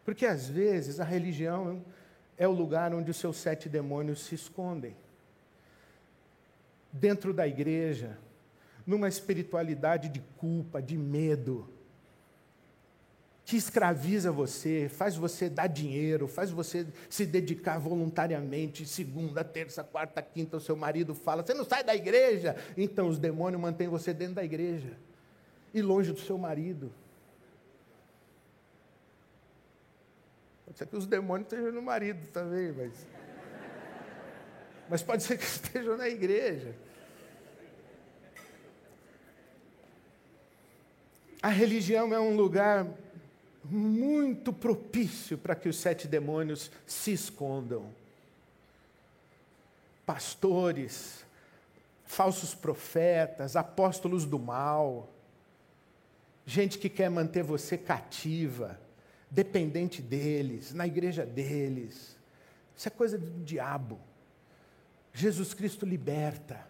Porque 0.04 0.24
às 0.24 0.48
vezes 0.48 1.00
a 1.00 1.04
religião 1.04 1.82
é 2.38 2.46
o 2.46 2.52
lugar 2.52 2.94
onde 2.94 3.10
os 3.10 3.16
seus 3.16 3.38
sete 3.38 3.68
demônios 3.68 4.24
se 4.24 4.36
escondem. 4.36 4.94
Dentro 6.92 7.34
da 7.34 7.48
igreja, 7.48 8.16
numa 8.86 9.08
espiritualidade 9.08 10.08
de 10.08 10.20
culpa, 10.36 10.80
de 10.80 10.96
medo 10.96 11.74
que 13.44 13.56
escraviza 13.56 14.32
você, 14.32 14.88
faz 14.88 15.16
você 15.16 15.50
dar 15.50 15.66
dinheiro, 15.66 16.26
faz 16.26 16.50
você 16.50 16.86
se 17.10 17.26
dedicar 17.26 17.78
voluntariamente, 17.78 18.86
segunda, 18.86 19.44
terça, 19.44 19.84
quarta, 19.84 20.22
quinta, 20.22 20.56
o 20.56 20.60
seu 20.60 20.74
marido 20.74 21.14
fala, 21.14 21.44
você 21.44 21.52
não 21.52 21.64
sai 21.64 21.84
da 21.84 21.94
igreja, 21.94 22.56
então 22.76 23.06
os 23.06 23.18
demônios 23.18 23.60
mantêm 23.60 23.86
você 23.86 24.14
dentro 24.14 24.36
da 24.36 24.44
igreja 24.44 24.96
e 25.74 25.82
longe 25.82 26.10
do 26.10 26.20
seu 26.20 26.38
marido. 26.38 26.90
Pode 30.64 30.78
ser 30.78 30.86
que 30.86 30.96
os 30.96 31.06
demônios 31.06 31.52
estejam 31.52 31.70
no 31.70 31.82
marido 31.82 32.26
também, 32.28 32.72
mas. 32.72 33.06
Mas 34.88 35.02
pode 35.02 35.22
ser 35.22 35.36
que 35.36 35.44
estejam 35.44 35.96
na 35.96 36.08
igreja. 36.08 36.74
A 41.42 41.48
religião 41.48 42.12
é 42.14 42.18
um 42.18 42.34
lugar 42.34 42.86
muito 43.64 44.52
propício 44.52 45.38
para 45.38 45.54
que 45.54 45.68
os 45.68 45.76
sete 45.76 46.06
demônios 46.06 46.70
se 46.86 47.12
escondam. 47.12 47.86
Pastores, 50.04 51.24
falsos 52.04 52.54
profetas, 52.54 53.56
apóstolos 53.56 54.26
do 54.26 54.38
mal, 54.38 55.08
gente 56.44 56.78
que 56.78 56.88
quer 56.88 57.08
manter 57.08 57.42
você 57.42 57.78
cativa, 57.78 58.78
dependente 59.30 60.02
deles, 60.02 60.72
na 60.74 60.86
igreja 60.86 61.24
deles. 61.24 62.16
Isso 62.76 62.88
é 62.88 62.90
coisa 62.90 63.16
do 63.16 63.42
diabo. 63.44 63.98
Jesus 65.12 65.54
Cristo 65.54 65.86
liberta. 65.86 66.66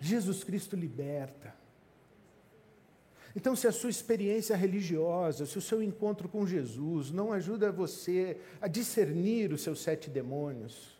Jesus 0.00 0.42
Cristo 0.42 0.74
liberta. 0.74 1.54
Então, 3.36 3.56
se 3.56 3.66
a 3.66 3.72
sua 3.72 3.90
experiência 3.90 4.54
religiosa, 4.56 5.44
se 5.44 5.58
o 5.58 5.62
seu 5.62 5.82
encontro 5.82 6.28
com 6.28 6.46
Jesus 6.46 7.10
não 7.10 7.32
ajuda 7.32 7.72
você 7.72 8.36
a 8.60 8.68
discernir 8.68 9.52
os 9.52 9.62
seus 9.62 9.82
sete 9.82 10.08
demônios, 10.08 10.96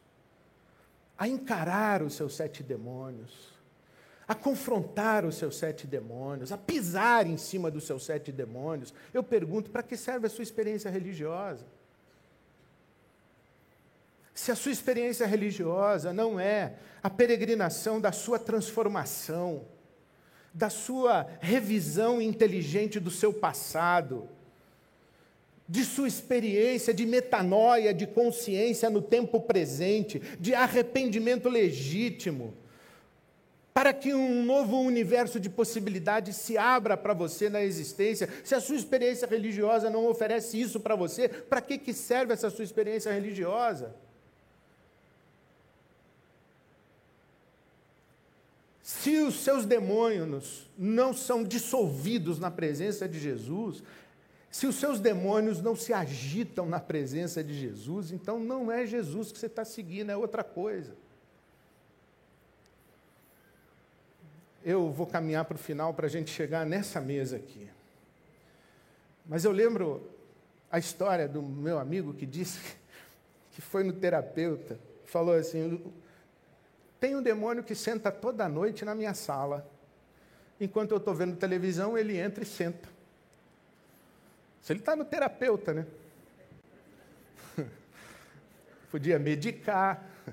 a 1.16 1.28
encarar 1.28 2.02
os 2.02 2.14
seus 2.14 2.34
sete 2.34 2.62
demônios, 2.62 3.54
a 4.26 4.34
confrontar 4.34 5.24
os 5.24 5.36
seus 5.36 5.56
sete 5.56 5.86
demônios, 5.86 6.50
a 6.50 6.58
pisar 6.58 7.26
em 7.26 7.36
cima 7.36 7.70
dos 7.70 7.84
seus 7.84 8.04
sete 8.04 8.32
demônios, 8.32 8.92
eu 9.12 9.22
pergunto: 9.22 9.70
para 9.70 9.82
que 9.82 9.96
serve 9.96 10.26
a 10.26 10.30
sua 10.30 10.42
experiência 10.42 10.90
religiosa? 10.90 11.64
Se 14.34 14.50
a 14.50 14.56
sua 14.56 14.72
experiência 14.72 15.26
religiosa 15.26 16.12
não 16.12 16.40
é 16.40 16.74
a 17.00 17.08
peregrinação 17.08 18.00
da 18.00 18.10
sua 18.10 18.36
transformação, 18.36 19.64
da 20.54 20.70
sua 20.70 21.26
revisão 21.40 22.22
inteligente 22.22 23.00
do 23.00 23.10
seu 23.10 23.32
passado, 23.32 24.28
de 25.68 25.84
sua 25.84 26.06
experiência 26.06 26.94
de 26.94 27.04
metanoia, 27.04 27.92
de 27.92 28.06
consciência 28.06 28.88
no 28.88 29.02
tempo 29.02 29.40
presente, 29.40 30.22
de 30.38 30.54
arrependimento 30.54 31.48
legítimo, 31.48 32.54
para 33.72 33.92
que 33.92 34.14
um 34.14 34.44
novo 34.44 34.78
universo 34.78 35.40
de 35.40 35.50
possibilidades 35.50 36.36
se 36.36 36.56
abra 36.56 36.96
para 36.96 37.12
você 37.12 37.48
na 37.48 37.60
existência. 37.60 38.28
Se 38.44 38.54
a 38.54 38.60
sua 38.60 38.76
experiência 38.76 39.26
religiosa 39.26 39.90
não 39.90 40.06
oferece 40.06 40.60
isso 40.60 40.78
para 40.78 40.94
você, 40.94 41.28
para 41.28 41.60
que, 41.60 41.76
que 41.76 41.92
serve 41.92 42.32
essa 42.32 42.50
sua 42.50 42.62
experiência 42.62 43.10
religiosa? 43.10 43.92
Se 49.00 49.18
os 49.18 49.42
seus 49.42 49.66
demônios 49.66 50.70
não 50.78 51.12
são 51.12 51.42
dissolvidos 51.42 52.38
na 52.38 52.50
presença 52.50 53.08
de 53.08 53.18
Jesus, 53.18 53.82
Se 54.54 54.68
os 54.68 54.76
seus 54.76 55.00
demônios 55.00 55.60
não 55.60 55.74
se 55.74 55.92
agitam 55.92 56.64
na 56.64 56.78
presença 56.78 57.42
de 57.42 57.52
Jesus, 57.52 58.12
então 58.12 58.38
não 58.38 58.70
é 58.70 58.86
Jesus 58.86 59.32
que 59.32 59.38
você 59.40 59.46
está 59.46 59.64
seguindo, 59.64 60.10
é 60.10 60.16
outra 60.16 60.44
coisa. 60.44 60.94
Eu 64.64 64.92
vou 64.92 65.08
caminhar 65.08 65.44
para 65.44 65.56
o 65.56 65.58
final 65.58 65.92
para 65.92 66.06
a 66.06 66.08
gente 66.08 66.30
chegar 66.30 66.64
nessa 66.64 67.00
mesa 67.00 67.34
aqui. 67.34 67.68
Mas 69.26 69.44
eu 69.44 69.50
lembro 69.50 70.08
a 70.70 70.78
história 70.78 71.26
do 71.26 71.42
meu 71.42 71.80
amigo 71.80 72.14
que 72.14 72.24
disse 72.24 72.60
que 73.50 73.60
foi 73.60 73.82
no 73.82 73.92
terapeuta, 73.92 74.78
falou 75.04 75.34
assim: 75.34 75.82
tem 77.04 77.14
um 77.14 77.22
demônio 77.22 77.62
que 77.62 77.74
senta 77.74 78.10
toda 78.10 78.48
noite 78.48 78.82
na 78.82 78.94
minha 78.94 79.12
sala. 79.12 79.70
Enquanto 80.58 80.92
eu 80.92 80.96
estou 80.96 81.14
vendo 81.14 81.36
televisão, 81.36 81.98
ele 81.98 82.16
entra 82.16 82.42
e 82.42 82.46
senta. 82.46 82.88
Se 84.62 84.72
ele 84.72 84.80
está 84.80 84.96
no 84.96 85.04
terapeuta, 85.04 85.74
né? 85.74 85.86
podia 88.90 89.18
medicar, 89.18 90.02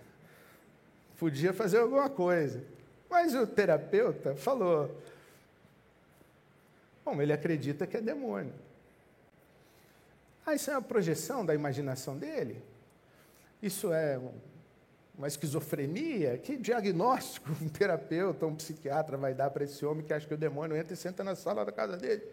podia 1.19 1.51
fazer 1.51 1.79
alguma 1.79 2.09
coisa. 2.09 2.63
Mas 3.09 3.35
o 3.35 3.45
terapeuta 3.45 4.33
falou: 4.37 4.97
Bom, 7.03 7.21
ele 7.21 7.33
acredita 7.33 7.85
que 7.85 7.97
é 7.97 8.01
demônio. 8.01 8.53
Ah, 10.45 10.55
isso 10.55 10.71
é 10.71 10.73
uma 10.75 10.81
projeção 10.81 11.45
da 11.45 11.53
imaginação 11.53 12.17
dele? 12.17 12.63
Isso 13.61 13.91
é 13.91 14.17
uma 15.21 15.27
esquizofrenia? 15.27 16.35
Que 16.39 16.57
diagnóstico 16.57 17.51
um 17.61 17.69
terapeuta, 17.69 18.43
um 18.47 18.55
psiquiatra 18.55 19.15
vai 19.17 19.35
dar 19.35 19.51
para 19.51 19.63
esse 19.63 19.85
homem 19.85 20.03
que 20.03 20.11
acha 20.11 20.27
que 20.27 20.33
o 20.33 20.37
demônio 20.37 20.75
entra 20.75 20.95
e 20.95 20.97
senta 20.97 21.23
na 21.23 21.35
sala 21.35 21.63
da 21.63 21.71
casa 21.71 21.95
dele? 21.95 22.23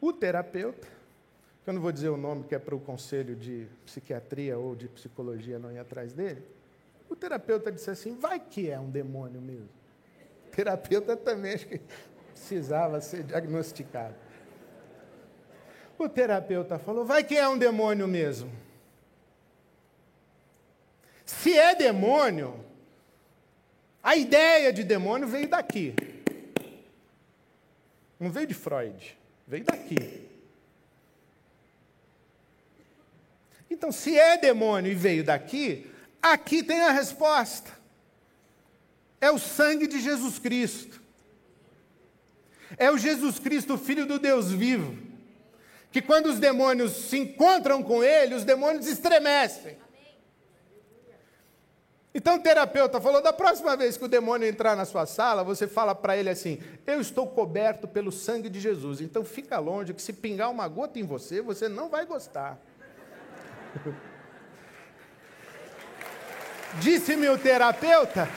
O 0.00 0.12
terapeuta, 0.12 0.86
que 1.64 1.68
eu 1.68 1.74
não 1.74 1.82
vou 1.82 1.90
dizer 1.90 2.10
o 2.10 2.16
nome 2.16 2.44
que 2.44 2.54
é 2.54 2.60
para 2.60 2.76
o 2.76 2.80
conselho 2.80 3.34
de 3.34 3.66
psiquiatria 3.84 4.56
ou 4.56 4.76
de 4.76 4.86
psicologia 4.88 5.58
não 5.58 5.72
ir 5.72 5.80
atrás 5.80 6.12
dele, 6.12 6.44
o 7.08 7.16
terapeuta 7.16 7.72
disse 7.72 7.90
assim: 7.90 8.14
vai 8.14 8.38
que 8.38 8.70
é 8.70 8.78
um 8.78 8.88
demônio 8.88 9.40
mesmo. 9.40 9.68
O 10.46 10.50
terapeuta 10.50 11.16
também 11.16 11.54
acho 11.54 11.66
que 11.66 11.80
precisava 12.32 13.00
ser 13.00 13.24
diagnosticado. 13.24 14.14
O 15.98 16.08
terapeuta 16.08 16.78
falou: 16.78 17.04
vai 17.04 17.24
que 17.24 17.36
é 17.36 17.48
um 17.48 17.58
demônio 17.58 18.06
mesmo. 18.06 18.69
Se 21.30 21.56
é 21.56 21.76
demônio, 21.76 22.62
a 24.02 24.16
ideia 24.16 24.72
de 24.72 24.82
demônio 24.82 25.28
veio 25.28 25.48
daqui. 25.48 25.94
Não 28.18 28.30
veio 28.30 28.48
de 28.48 28.54
Freud. 28.54 29.16
Veio 29.46 29.64
daqui. 29.64 30.28
Então, 33.70 33.92
se 33.92 34.18
é 34.18 34.36
demônio 34.36 34.90
e 34.90 34.94
veio 34.94 35.22
daqui, 35.22 35.88
aqui 36.20 36.64
tem 36.64 36.80
a 36.80 36.90
resposta. 36.90 37.70
É 39.20 39.30
o 39.30 39.38
sangue 39.38 39.86
de 39.86 40.00
Jesus 40.00 40.38
Cristo. 40.38 41.00
É 42.76 42.90
o 42.90 42.98
Jesus 42.98 43.38
Cristo, 43.38 43.78
Filho 43.78 44.04
do 44.04 44.18
Deus 44.18 44.50
vivo. 44.50 44.98
Que 45.92 46.02
quando 46.02 46.26
os 46.26 46.40
demônios 46.40 46.92
se 46.92 47.18
encontram 47.18 47.84
com 47.84 48.02
ele, 48.02 48.34
os 48.34 48.44
demônios 48.44 48.88
estremecem. 48.88 49.78
Então 52.14 52.36
o 52.36 52.40
terapeuta 52.40 53.00
falou: 53.00 53.22
da 53.22 53.32
próxima 53.32 53.76
vez 53.76 53.96
que 53.96 54.04
o 54.04 54.08
demônio 54.08 54.48
entrar 54.48 54.76
na 54.76 54.84
sua 54.84 55.06
sala, 55.06 55.44
você 55.44 55.68
fala 55.68 55.94
para 55.94 56.16
ele 56.16 56.28
assim: 56.28 56.60
Eu 56.86 57.00
estou 57.00 57.26
coberto 57.26 57.86
pelo 57.86 58.10
sangue 58.10 58.48
de 58.48 58.58
Jesus. 58.58 59.00
Então 59.00 59.24
fica 59.24 59.58
longe, 59.58 59.94
que 59.94 60.02
se 60.02 60.12
pingar 60.12 60.50
uma 60.50 60.66
gota 60.66 60.98
em 60.98 61.04
você, 61.04 61.40
você 61.40 61.68
não 61.68 61.88
vai 61.88 62.04
gostar. 62.04 62.58
Disse-me 66.80 67.28
o 67.28 67.38
terapeuta 67.38 68.28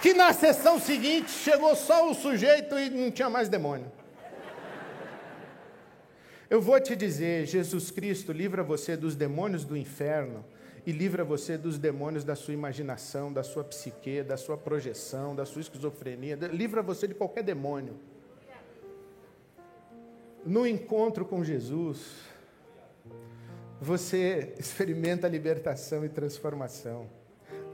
que 0.00 0.14
na 0.14 0.32
sessão 0.32 0.78
seguinte 0.78 1.30
chegou 1.30 1.74
só 1.74 2.10
o 2.10 2.14
sujeito 2.14 2.78
e 2.78 2.88
não 2.88 3.10
tinha 3.10 3.28
mais 3.28 3.48
demônio. 3.48 3.90
Eu 6.50 6.60
vou 6.60 6.78
te 6.78 6.94
dizer: 6.94 7.46
Jesus 7.46 7.90
Cristo 7.90 8.32
livra 8.32 8.62
você 8.62 8.98
dos 8.98 9.16
demônios 9.16 9.64
do 9.64 9.74
inferno 9.76 10.44
e 10.88 10.90
livra 10.90 11.22
você 11.22 11.58
dos 11.58 11.78
demônios 11.78 12.24
da 12.24 12.34
sua 12.34 12.54
imaginação, 12.54 13.30
da 13.30 13.42
sua 13.42 13.62
psique, 13.62 14.22
da 14.22 14.38
sua 14.38 14.56
projeção, 14.56 15.36
da 15.36 15.44
sua 15.44 15.60
esquizofrenia. 15.60 16.34
Livra 16.50 16.80
você 16.80 17.06
de 17.06 17.12
qualquer 17.12 17.42
demônio. 17.42 17.94
No 20.46 20.66
encontro 20.66 21.26
com 21.26 21.44
Jesus, 21.44 22.22
você 23.78 24.54
experimenta 24.58 25.28
libertação 25.28 26.06
e 26.06 26.08
transformação. 26.08 27.06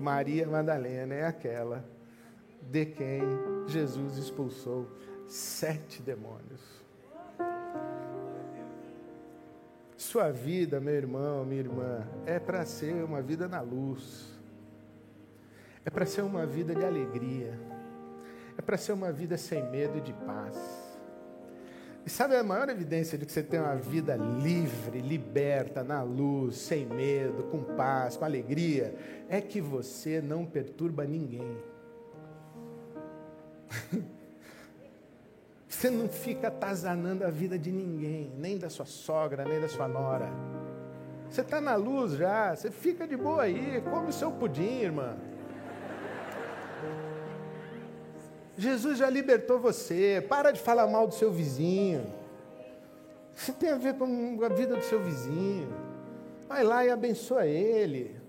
Maria 0.00 0.44
Madalena 0.48 1.14
é 1.14 1.24
aquela 1.24 1.84
de 2.62 2.84
quem 2.84 3.22
Jesus 3.68 4.18
expulsou 4.18 4.90
sete 5.28 6.02
demônios. 6.02 6.73
Sua 9.96 10.30
vida, 10.30 10.80
meu 10.80 10.94
irmão, 10.94 11.44
minha 11.44 11.60
irmã, 11.60 12.06
é 12.26 12.38
para 12.38 12.64
ser 12.66 13.04
uma 13.04 13.22
vida 13.22 13.46
na 13.46 13.60
luz. 13.60 14.32
É 15.84 15.90
para 15.90 16.04
ser 16.04 16.22
uma 16.22 16.44
vida 16.46 16.74
de 16.74 16.84
alegria. 16.84 17.58
É 18.58 18.62
para 18.62 18.76
ser 18.76 18.92
uma 18.92 19.12
vida 19.12 19.36
sem 19.36 19.62
medo 19.70 19.98
e 19.98 20.00
de 20.00 20.12
paz. 20.12 20.56
E 22.06 22.10
sabe 22.10 22.36
a 22.36 22.42
maior 22.42 22.68
evidência 22.68 23.16
de 23.16 23.24
que 23.24 23.32
você 23.32 23.42
tem 23.42 23.58
uma 23.58 23.76
vida 23.76 24.14
livre, 24.14 25.00
liberta, 25.00 25.82
na 25.82 26.02
luz, 26.02 26.56
sem 26.56 26.84
medo, 26.84 27.44
com 27.44 27.62
paz, 27.62 28.16
com 28.16 28.24
alegria, 28.24 28.94
é 29.28 29.40
que 29.40 29.60
você 29.60 30.20
não 30.20 30.44
perturba 30.44 31.04
ninguém. 31.06 31.56
Você 35.74 35.90
não 35.90 36.08
fica 36.08 36.48
atazanando 36.48 37.24
a 37.24 37.30
vida 37.30 37.58
de 37.58 37.70
ninguém, 37.70 38.32
nem 38.38 38.56
da 38.56 38.70
sua 38.70 38.86
sogra, 38.86 39.44
nem 39.44 39.60
da 39.60 39.68
sua 39.68 39.88
nora. 39.88 40.30
Você 41.28 41.40
está 41.40 41.60
na 41.60 41.74
luz 41.74 42.12
já, 42.12 42.54
você 42.54 42.70
fica 42.70 43.06
de 43.08 43.16
boa 43.16 43.42
aí, 43.42 43.82
come 43.90 44.08
o 44.08 44.12
seu 44.12 44.30
pudim, 44.30 44.80
irmã. 44.80 45.16
Jesus 48.56 48.98
já 48.98 49.10
libertou 49.10 49.58
você, 49.58 50.24
para 50.26 50.52
de 50.52 50.60
falar 50.60 50.86
mal 50.86 51.08
do 51.08 51.14
seu 51.14 51.32
vizinho. 51.32 52.06
Isso 53.36 53.52
tem 53.52 53.70
a 53.70 53.76
ver 53.76 53.94
com 53.94 54.38
a 54.44 54.48
vida 54.48 54.76
do 54.76 54.84
seu 54.84 55.02
vizinho. 55.02 55.74
Vai 56.48 56.62
lá 56.62 56.86
e 56.86 56.90
abençoa 56.90 57.46
ele 57.46 58.23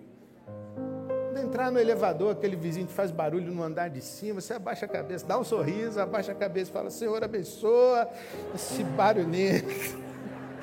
entrar 1.38 1.72
no 1.72 1.80
elevador, 1.80 2.32
aquele 2.32 2.56
vizinho 2.56 2.88
que 2.88 2.94
faz 2.94 3.12
barulho 3.12 3.52
no 3.52 3.64
andar 3.64 3.90
de 3.90 4.02
cima, 4.02 4.42
você 4.42 4.54
abaixa 4.54 4.86
a 4.86 4.90
cabeça, 4.90 5.26
dá 5.26 5.38
um 5.38 5.44
sorriso, 5.44 6.00
abaixa 6.00 6.32
a 6.32 6.36
cabeça 6.36 6.70
e 6.70 6.74
fala: 6.74 6.90
Senhor, 6.90 7.24
abençoa 7.24 8.08
esse 8.54 8.84
barulhento. 8.84 10.06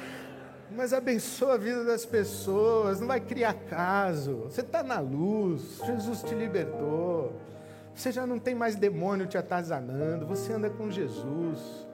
Mas 0.75 0.93
abençoa 0.93 1.55
a 1.55 1.57
vida 1.59 1.85
das 1.85 2.07
pessoas, 2.07 2.99
não 2.99 3.07
vai 3.07 3.21
criar 3.21 3.53
caso. 3.53 4.45
Você 4.45 4.63
está 4.63 4.83
na 4.83 5.01
luz, 5.01 5.81
Jesus 5.85 6.23
te 6.23 6.35
libertou. 6.35 7.33
Você 7.95 8.11
já 8.11 8.27
não 8.27 8.39
tem 8.39 8.55
mais 8.55 8.75
demônio 8.75 9.27
te 9.27 9.37
atazanando, 9.37 10.27
você 10.27 10.55
anda 10.55 10.71
com 10.71 10.91
Jesus. 10.91 11.87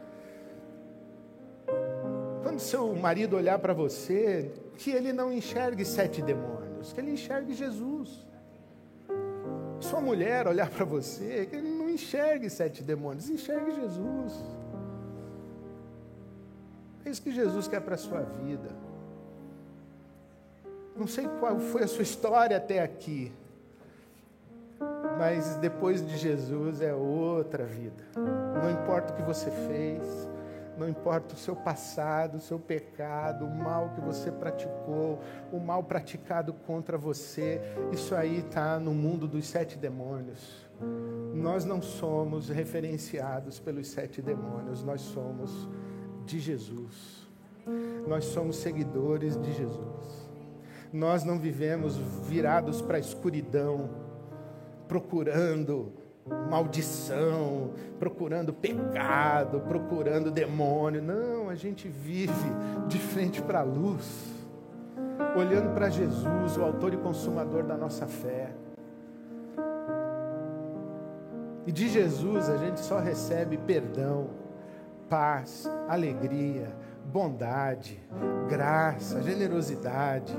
Quando 2.42 2.60
seu 2.60 2.94
marido 2.94 3.36
olhar 3.36 3.58
para 3.58 3.72
você, 3.72 4.52
que 4.76 4.92
ele 4.92 5.12
não 5.12 5.32
enxergue 5.32 5.84
sete 5.84 6.22
demônios, 6.22 6.92
que 6.92 7.00
ele 7.00 7.10
enxergue 7.10 7.52
Jesus 7.52 8.28
sua 9.80 10.00
mulher 10.00 10.46
olhar 10.46 10.68
para 10.68 10.84
você, 10.84 11.46
que 11.46 11.56
não 11.56 11.88
enxergue 11.88 12.50
sete 12.50 12.82
demônios, 12.82 13.28
enxergue 13.28 13.74
Jesus. 13.74 14.32
É 17.04 17.10
isso 17.10 17.22
que 17.22 17.30
Jesus 17.30 17.68
quer 17.68 17.80
para 17.80 17.94
a 17.94 17.98
sua 17.98 18.20
vida. 18.20 18.68
Não 20.96 21.06
sei 21.06 21.28
qual 21.38 21.58
foi 21.60 21.84
a 21.84 21.88
sua 21.88 22.02
história 22.02 22.56
até 22.56 22.82
aqui, 22.82 23.32
mas 25.16 25.56
depois 25.56 26.04
de 26.04 26.16
Jesus 26.16 26.80
é 26.80 26.92
outra 26.92 27.64
vida. 27.64 28.04
Não 28.16 28.70
importa 28.70 29.12
o 29.12 29.16
que 29.16 29.22
você 29.22 29.50
fez, 29.50 30.28
não 30.78 30.88
importa 30.88 31.34
o 31.34 31.38
seu 31.38 31.56
passado, 31.56 32.36
o 32.36 32.40
seu 32.40 32.58
pecado, 32.58 33.44
o 33.44 33.50
mal 33.50 33.90
que 33.90 34.00
você 34.00 34.30
praticou, 34.30 35.20
o 35.52 35.58
mal 35.58 35.82
praticado 35.82 36.52
contra 36.52 36.96
você, 36.96 37.60
isso 37.92 38.14
aí 38.14 38.38
está 38.38 38.78
no 38.78 38.94
mundo 38.94 39.26
dos 39.26 39.46
sete 39.48 39.76
demônios. 39.76 40.68
Nós 41.34 41.64
não 41.64 41.82
somos 41.82 42.48
referenciados 42.48 43.58
pelos 43.58 43.88
sete 43.88 44.22
demônios, 44.22 44.84
nós 44.84 45.00
somos 45.00 45.68
de 46.24 46.38
Jesus. 46.38 47.26
Nós 48.06 48.24
somos 48.26 48.56
seguidores 48.56 49.36
de 49.36 49.52
Jesus. 49.52 50.28
Nós 50.92 51.24
não 51.24 51.38
vivemos 51.38 51.96
virados 51.96 52.80
para 52.80 52.96
a 52.96 53.00
escuridão, 53.00 53.90
procurando 54.86 55.92
maldição, 56.50 57.70
procurando 57.98 58.52
pecado, 58.52 59.60
procurando 59.60 60.30
demônio. 60.30 61.02
Não, 61.02 61.48
a 61.48 61.54
gente 61.54 61.88
vive 61.88 62.32
de 62.86 62.98
frente 62.98 63.42
para 63.42 63.60
a 63.60 63.64
luz, 63.64 64.32
olhando 65.36 65.74
para 65.74 65.90
Jesus, 65.90 66.56
o 66.56 66.62
autor 66.62 66.94
e 66.94 66.96
consumador 66.96 67.64
da 67.64 67.76
nossa 67.76 68.06
fé. 68.06 68.50
E 71.66 71.72
de 71.72 71.88
Jesus 71.88 72.48
a 72.48 72.56
gente 72.56 72.80
só 72.80 72.98
recebe 72.98 73.58
perdão, 73.58 74.30
paz, 75.08 75.70
alegria, 75.86 76.68
bondade, 77.04 78.00
graça, 78.48 79.22
generosidade. 79.22 80.34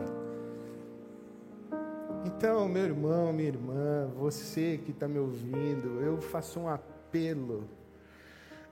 Então, 2.25 2.67
meu 2.67 2.83
irmão, 2.83 3.31
minha 3.31 3.47
irmã, 3.47 4.11
você 4.17 4.77
que 4.83 4.91
está 4.91 5.07
me 5.07 5.19
ouvindo, 5.19 6.01
eu 6.01 6.19
faço 6.19 6.59
um 6.59 6.67
apelo 6.67 7.63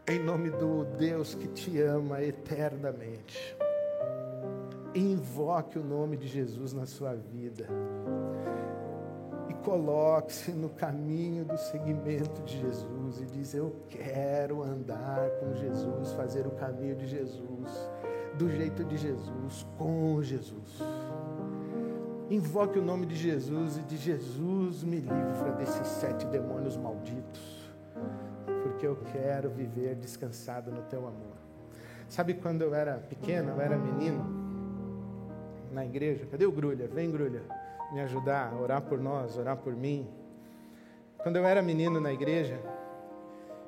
em 0.06 0.20
nome 0.20 0.50
do 0.50 0.84
Deus 0.98 1.34
que 1.34 1.48
te 1.48 1.82
ama 1.82 2.22
eternamente. 2.22 3.56
Invoque 4.94 5.80
o 5.80 5.84
nome 5.84 6.18
de 6.18 6.28
Jesus 6.28 6.74
na 6.74 6.86
sua 6.86 7.14
vida 7.14 7.68
e 9.50 9.54
coloque-se 9.66 10.52
no 10.52 10.70
caminho 10.70 11.46
do 11.46 11.58
seguimento 11.58 12.42
de 12.44 12.60
Jesus 12.60 13.22
e 13.22 13.26
diz: 13.26 13.54
Eu 13.54 13.76
quero 13.90 14.62
andar 14.62 15.30
com 15.40 15.54
Jesus, 15.56 16.12
fazer 16.14 16.46
o 16.48 16.52
caminho 16.52 16.96
de 16.96 17.08
Jesus, 17.08 17.90
do 18.38 18.50
jeito 18.50 18.84
de 18.84 18.98
Jesus, 18.98 19.66
com 19.78 20.22
Jesus. 20.22 20.82
Invoque 22.30 22.78
o 22.78 22.82
nome 22.82 23.06
de 23.06 23.16
Jesus 23.16 23.78
e 23.78 23.82
de 23.84 23.96
Jesus 23.96 24.84
me 24.84 24.98
livra 24.98 25.54
desses 25.58 25.88
sete 25.88 26.26
demônios 26.26 26.76
malditos, 26.76 27.72
porque 28.64 28.86
eu 28.86 28.98
quero 29.14 29.50
viver 29.50 29.96
descansado 29.96 30.70
no 30.70 30.82
teu 30.84 31.08
amor. 31.08 31.38
Sabe 32.10 32.34
quando 32.34 32.64
eu 32.64 32.76
era 32.76 32.98
pequeno, 32.98 33.52
eu 33.52 33.62
era 33.62 33.78
menino, 33.78 34.26
na 35.72 35.86
igreja? 35.86 36.26
Cadê 36.26 36.46
o 36.46 36.52
Grulha? 36.52 36.88
Vem, 36.88 37.10
Grulha 37.10 37.44
me 37.92 38.02
ajudar, 38.02 38.54
orar 38.54 38.82
por 38.82 39.00
nós, 39.00 39.38
orar 39.38 39.58
por 39.58 39.74
mim. 39.74 40.08
Quando 41.18 41.38
eu 41.38 41.46
era 41.46 41.62
menino 41.62 42.00
na 42.00 42.12
igreja, 42.12 42.60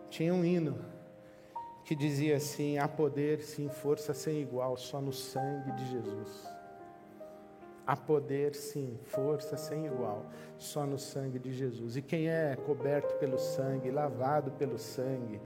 tinha 0.09 0.33
um 0.33 0.43
hino 0.43 0.77
que 1.85 1.95
dizia 1.95 2.37
assim: 2.37 2.77
há 2.77 2.87
poder, 2.87 3.41
sim, 3.41 3.69
força 3.69 4.13
sem 4.13 4.41
igual, 4.41 4.75
só 4.77 4.99
no 4.99 5.13
sangue 5.13 5.71
de 5.71 5.89
Jesus. 5.91 6.58
Há 7.89 7.95
poder, 7.95 8.53
sim, 8.53 8.99
força 9.03 9.57
sem 9.57 9.87
igual, 9.87 10.23
só 10.59 10.85
no 10.85 10.99
sangue 10.99 11.39
de 11.39 11.51
Jesus. 11.51 11.97
E 11.97 12.03
quem 12.03 12.29
é 12.29 12.55
coberto 12.55 13.15
pelo 13.15 13.39
sangue, 13.39 13.89
lavado 13.89 14.51
pelo 14.51 14.77
sangue, 14.77 15.41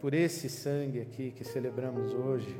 por 0.00 0.14
esse 0.14 0.48
sangue 0.48 1.00
aqui 1.00 1.32
que 1.32 1.42
celebramos 1.42 2.14
hoje, 2.14 2.56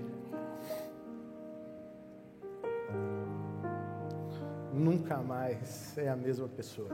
nunca 4.74 5.18
mais 5.18 5.96
é 5.96 6.08
a 6.08 6.16
mesma 6.16 6.48
pessoa. 6.48 6.90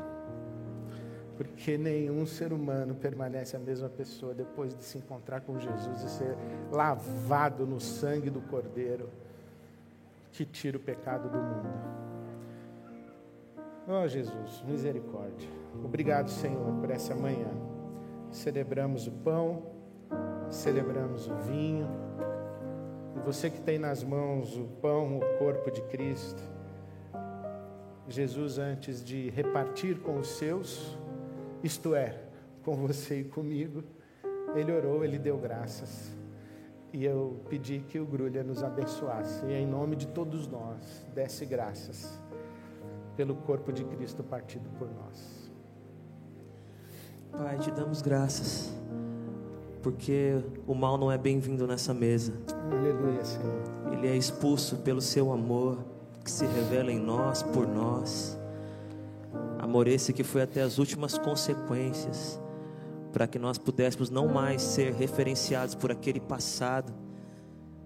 Porque 1.38 1.78
nenhum 1.78 2.26
ser 2.26 2.52
humano 2.52 2.94
permanece 2.94 3.56
a 3.56 3.58
mesma 3.58 3.88
pessoa 3.88 4.34
depois 4.34 4.76
de 4.76 4.84
se 4.84 4.98
encontrar 4.98 5.40
com 5.40 5.58
Jesus 5.58 6.02
e 6.02 6.10
ser 6.10 6.36
lavado 6.70 7.66
no 7.66 7.80
sangue 7.80 8.28
do 8.28 8.42
Cordeiro 8.42 9.08
que 10.30 10.44
tira 10.44 10.76
o 10.76 10.80
pecado 10.80 11.30
do 11.30 11.38
mundo. 11.38 12.13
Oh 13.86 14.08
Jesus, 14.08 14.62
misericórdia. 14.66 15.46
Obrigado, 15.84 16.30
Senhor, 16.30 16.72
por 16.80 16.90
essa 16.90 17.14
manhã. 17.14 17.50
Celebramos 18.30 19.06
o 19.06 19.12
pão, 19.12 19.62
celebramos 20.48 21.28
o 21.28 21.34
vinho. 21.36 21.86
E 23.14 23.18
você 23.20 23.50
que 23.50 23.60
tem 23.60 23.78
nas 23.78 24.02
mãos 24.02 24.56
o 24.56 24.64
pão, 24.80 25.18
o 25.18 25.38
corpo 25.38 25.70
de 25.70 25.82
Cristo, 25.82 26.42
Jesus, 28.08 28.58
antes 28.58 29.04
de 29.04 29.28
repartir 29.28 30.00
com 30.00 30.16
os 30.16 30.28
seus, 30.28 30.96
isto 31.62 31.94
é, 31.94 32.22
com 32.62 32.76
você 32.76 33.20
e 33.20 33.24
comigo, 33.24 33.84
ele 34.54 34.72
orou, 34.72 35.04
ele 35.04 35.18
deu 35.18 35.36
graças. 35.36 36.16
E 36.90 37.04
eu 37.04 37.38
pedi 37.50 37.80
que 37.80 37.98
o 37.98 38.06
Grulha 38.06 38.42
nos 38.42 38.62
abençoasse. 38.62 39.44
E 39.44 39.52
em 39.52 39.66
nome 39.66 39.94
de 39.94 40.06
todos 40.06 40.48
nós, 40.48 41.06
desse 41.14 41.44
graças 41.44 42.23
pelo 43.16 43.34
corpo 43.34 43.72
de 43.72 43.84
Cristo 43.84 44.22
partido 44.22 44.68
por 44.78 44.88
nós. 44.88 45.52
Pai, 47.32 47.58
te 47.58 47.70
damos 47.70 48.00
graças, 48.00 48.72
porque 49.82 50.40
o 50.66 50.74
mal 50.74 50.96
não 50.96 51.10
é 51.10 51.18
bem-vindo 51.18 51.66
nessa 51.66 51.92
mesa. 51.92 52.32
Aleluia, 52.70 53.24
Senhor. 53.24 53.62
Ele 53.92 54.06
é 54.06 54.16
expulso 54.16 54.76
pelo 54.78 55.00
seu 55.00 55.32
amor 55.32 55.78
que 56.22 56.30
se 56.30 56.46
revela 56.46 56.92
em 56.92 56.98
nós, 56.98 57.42
por 57.42 57.66
nós. 57.66 58.38
Amor 59.58 59.88
esse 59.88 60.12
que 60.12 60.22
foi 60.22 60.42
até 60.42 60.62
as 60.62 60.78
últimas 60.78 61.18
consequências, 61.18 62.40
para 63.12 63.26
que 63.26 63.38
nós 63.38 63.58
pudéssemos 63.58 64.10
não 64.10 64.28
mais 64.28 64.62
ser 64.62 64.92
referenciados 64.92 65.74
por 65.74 65.90
aquele 65.90 66.20
passado, 66.20 66.92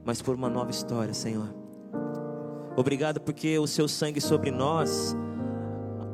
mas 0.05 0.21
por 0.21 0.35
uma 0.35 0.49
nova 0.49 0.71
história, 0.71 1.15
Senhor. 1.15 1.49
Obrigado 2.79 3.21
porque 3.21 3.59
o 3.59 3.67
seu 3.67 3.89
sangue 3.89 4.21
sobre 4.21 4.53
nós, 4.53 5.13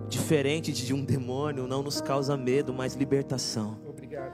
diferente 0.09 0.73
de 0.73 0.95
um 0.95 1.05
demônio, 1.05 1.67
não 1.67 1.83
nos 1.83 2.01
causa 2.01 2.39
medo, 2.39 2.73
mas 2.73 2.95
libertação. 2.95 3.77
Obrigado. 3.87 4.33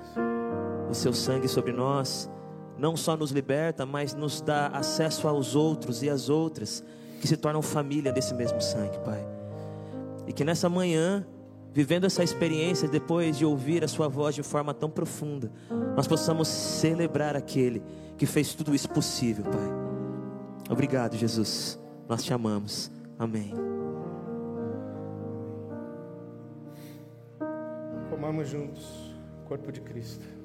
O 0.89 0.95
seu 0.95 1.13
sangue 1.13 1.49
sobre 1.49 1.73
nós 1.73 2.31
não 2.79 2.97
só 2.97 3.17
nos 3.17 3.33
liberta, 3.33 3.85
mas 3.85 4.15
nos 4.15 4.41
dá 4.41 4.69
acesso 4.69 5.27
aos 5.27 5.57
outros 5.57 6.05
e 6.05 6.09
às 6.09 6.29
outras 6.29 6.85
que 7.21 7.27
se 7.27 7.37
tornam 7.37 7.61
família 7.63 8.13
desse 8.13 8.33
mesmo 8.33 8.61
sangue, 8.61 9.01
Pai. 9.01 9.27
E 10.29 10.33
que 10.33 10.45
nessa 10.45 10.69
manhã, 10.69 11.27
vivendo 11.75 12.05
essa 12.05 12.23
experiência, 12.23 12.87
depois 12.87 13.37
de 13.37 13.45
ouvir 13.45 13.83
a 13.83 13.89
Sua 13.89 14.07
voz 14.07 14.37
de 14.37 14.45
forma 14.45 14.73
tão 14.73 14.89
profunda, 14.89 15.51
nós 15.97 16.07
possamos 16.07 16.47
celebrar 16.47 17.35
aquele 17.35 17.83
que 18.17 18.25
fez 18.25 18.55
tudo 18.55 18.73
isso 18.73 18.89
possível, 18.89 19.43
Pai. 19.43 20.71
Obrigado, 20.71 21.17
Jesus. 21.17 21.80
Nós 22.11 22.25
te 22.25 22.35
amamos. 22.35 22.91
Amém. 23.17 23.55
Comamos 28.11 28.49
juntos 28.49 29.15
o 29.45 29.47
corpo 29.47 29.71
de 29.71 29.81
Cristo. 29.81 30.40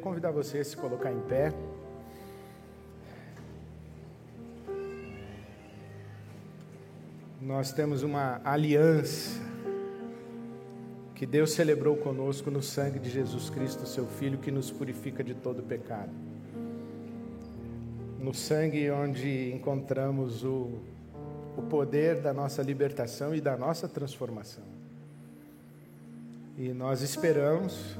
Convidar 0.00 0.30
você 0.30 0.58
a 0.58 0.64
se 0.64 0.76
colocar 0.76 1.12
em 1.12 1.20
pé. 1.20 1.52
Nós 7.40 7.72
temos 7.72 8.02
uma 8.02 8.40
aliança 8.44 9.40
que 11.14 11.26
Deus 11.26 11.52
celebrou 11.52 11.96
conosco 11.96 12.50
no 12.50 12.62
sangue 12.62 12.98
de 12.98 13.10
Jesus 13.10 13.50
Cristo, 13.50 13.86
seu 13.86 14.06
Filho, 14.06 14.38
que 14.38 14.50
nos 14.50 14.70
purifica 14.70 15.22
de 15.22 15.34
todo 15.34 15.62
pecado. 15.62 16.10
No 18.18 18.32
sangue 18.32 18.90
onde 18.90 19.52
encontramos 19.52 20.42
o, 20.44 20.78
o 21.56 21.62
poder 21.68 22.22
da 22.22 22.32
nossa 22.32 22.62
libertação 22.62 23.34
e 23.34 23.40
da 23.40 23.56
nossa 23.56 23.86
transformação. 23.86 24.64
E 26.56 26.72
nós 26.72 27.02
esperamos 27.02 27.98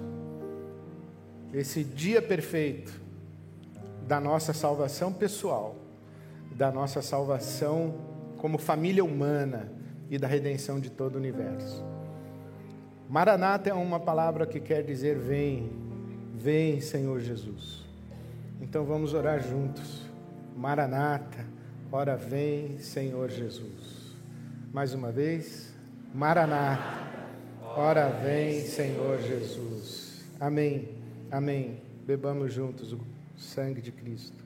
esse 1.53 1.82
dia 1.82 2.22
perfeito 2.22 3.01
da 4.07 4.20
nossa 4.20 4.53
salvação 4.53 5.12
pessoal, 5.12 5.76
da 6.53 6.70
nossa 6.70 7.03
salvação 7.03 7.94
como 8.38 8.59
família 8.59 9.05
humana 9.05 9.70
e 10.09 10.18
da 10.18 10.26
redenção 10.26 10.80
de 10.80 10.90
todo 10.90 11.14
o 11.14 11.18
universo. 11.18 11.84
Maranata 13.09 13.70
é 13.70 13.74
uma 13.74 13.98
palavra 13.98 14.46
que 14.46 14.61
quer 14.61 14.82
dizer 14.82 15.18
vem, 15.18 15.70
vem 16.34 16.80
Senhor 16.80 17.20
Jesus. 17.20 17.84
Então 18.61 18.84
vamos 18.84 19.14
orar 19.14 19.42
juntos. 19.42 20.09
Maranata, 20.57 21.44
ora 21.90 22.16
vem 22.16 22.78
Senhor 22.78 23.28
Jesus. 23.30 24.14
Mais 24.72 24.94
uma 24.94 25.11
vez, 25.11 25.74
Maranata, 26.14 27.09
ora 27.76 28.09
vem 28.09 28.61
Senhor 28.62 29.20
Jesus. 29.20 30.24
Amém. 30.38 30.99
Amém. 31.30 31.80
Bebamos 32.04 32.52
juntos 32.52 32.92
o 32.92 32.98
sangue 33.36 33.80
de 33.80 33.92
Cristo. 33.92 34.44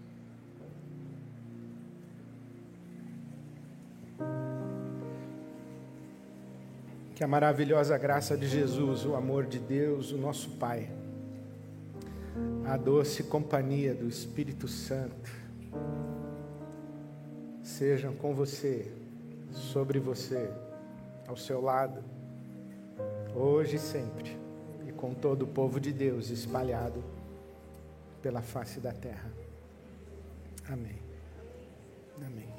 Que 7.14 7.24
a 7.24 7.26
maravilhosa 7.26 7.96
graça 7.96 8.36
de 8.36 8.46
Jesus, 8.46 9.06
o 9.06 9.14
amor 9.14 9.46
de 9.46 9.58
Deus, 9.58 10.12
o 10.12 10.18
nosso 10.18 10.50
Pai, 10.50 10.90
a 12.66 12.76
doce 12.76 13.22
companhia 13.22 13.94
do 13.94 14.06
Espírito 14.06 14.68
Santo, 14.68 15.30
sejam 17.62 18.14
com 18.14 18.34
você, 18.34 18.92
sobre 19.52 19.98
você, 19.98 20.50
ao 21.26 21.36
seu 21.36 21.62
lado, 21.62 22.04
hoje 23.34 23.76
e 23.76 23.78
sempre 23.78 24.43
com 25.04 25.12
todo 25.12 25.42
o 25.42 25.46
povo 25.46 25.78
de 25.78 25.92
Deus 25.92 26.30
espalhado 26.30 27.04
pela 28.22 28.40
face 28.40 28.80
da 28.80 28.90
terra. 28.90 29.30
Amém. 30.66 30.98
Amém. 32.24 32.53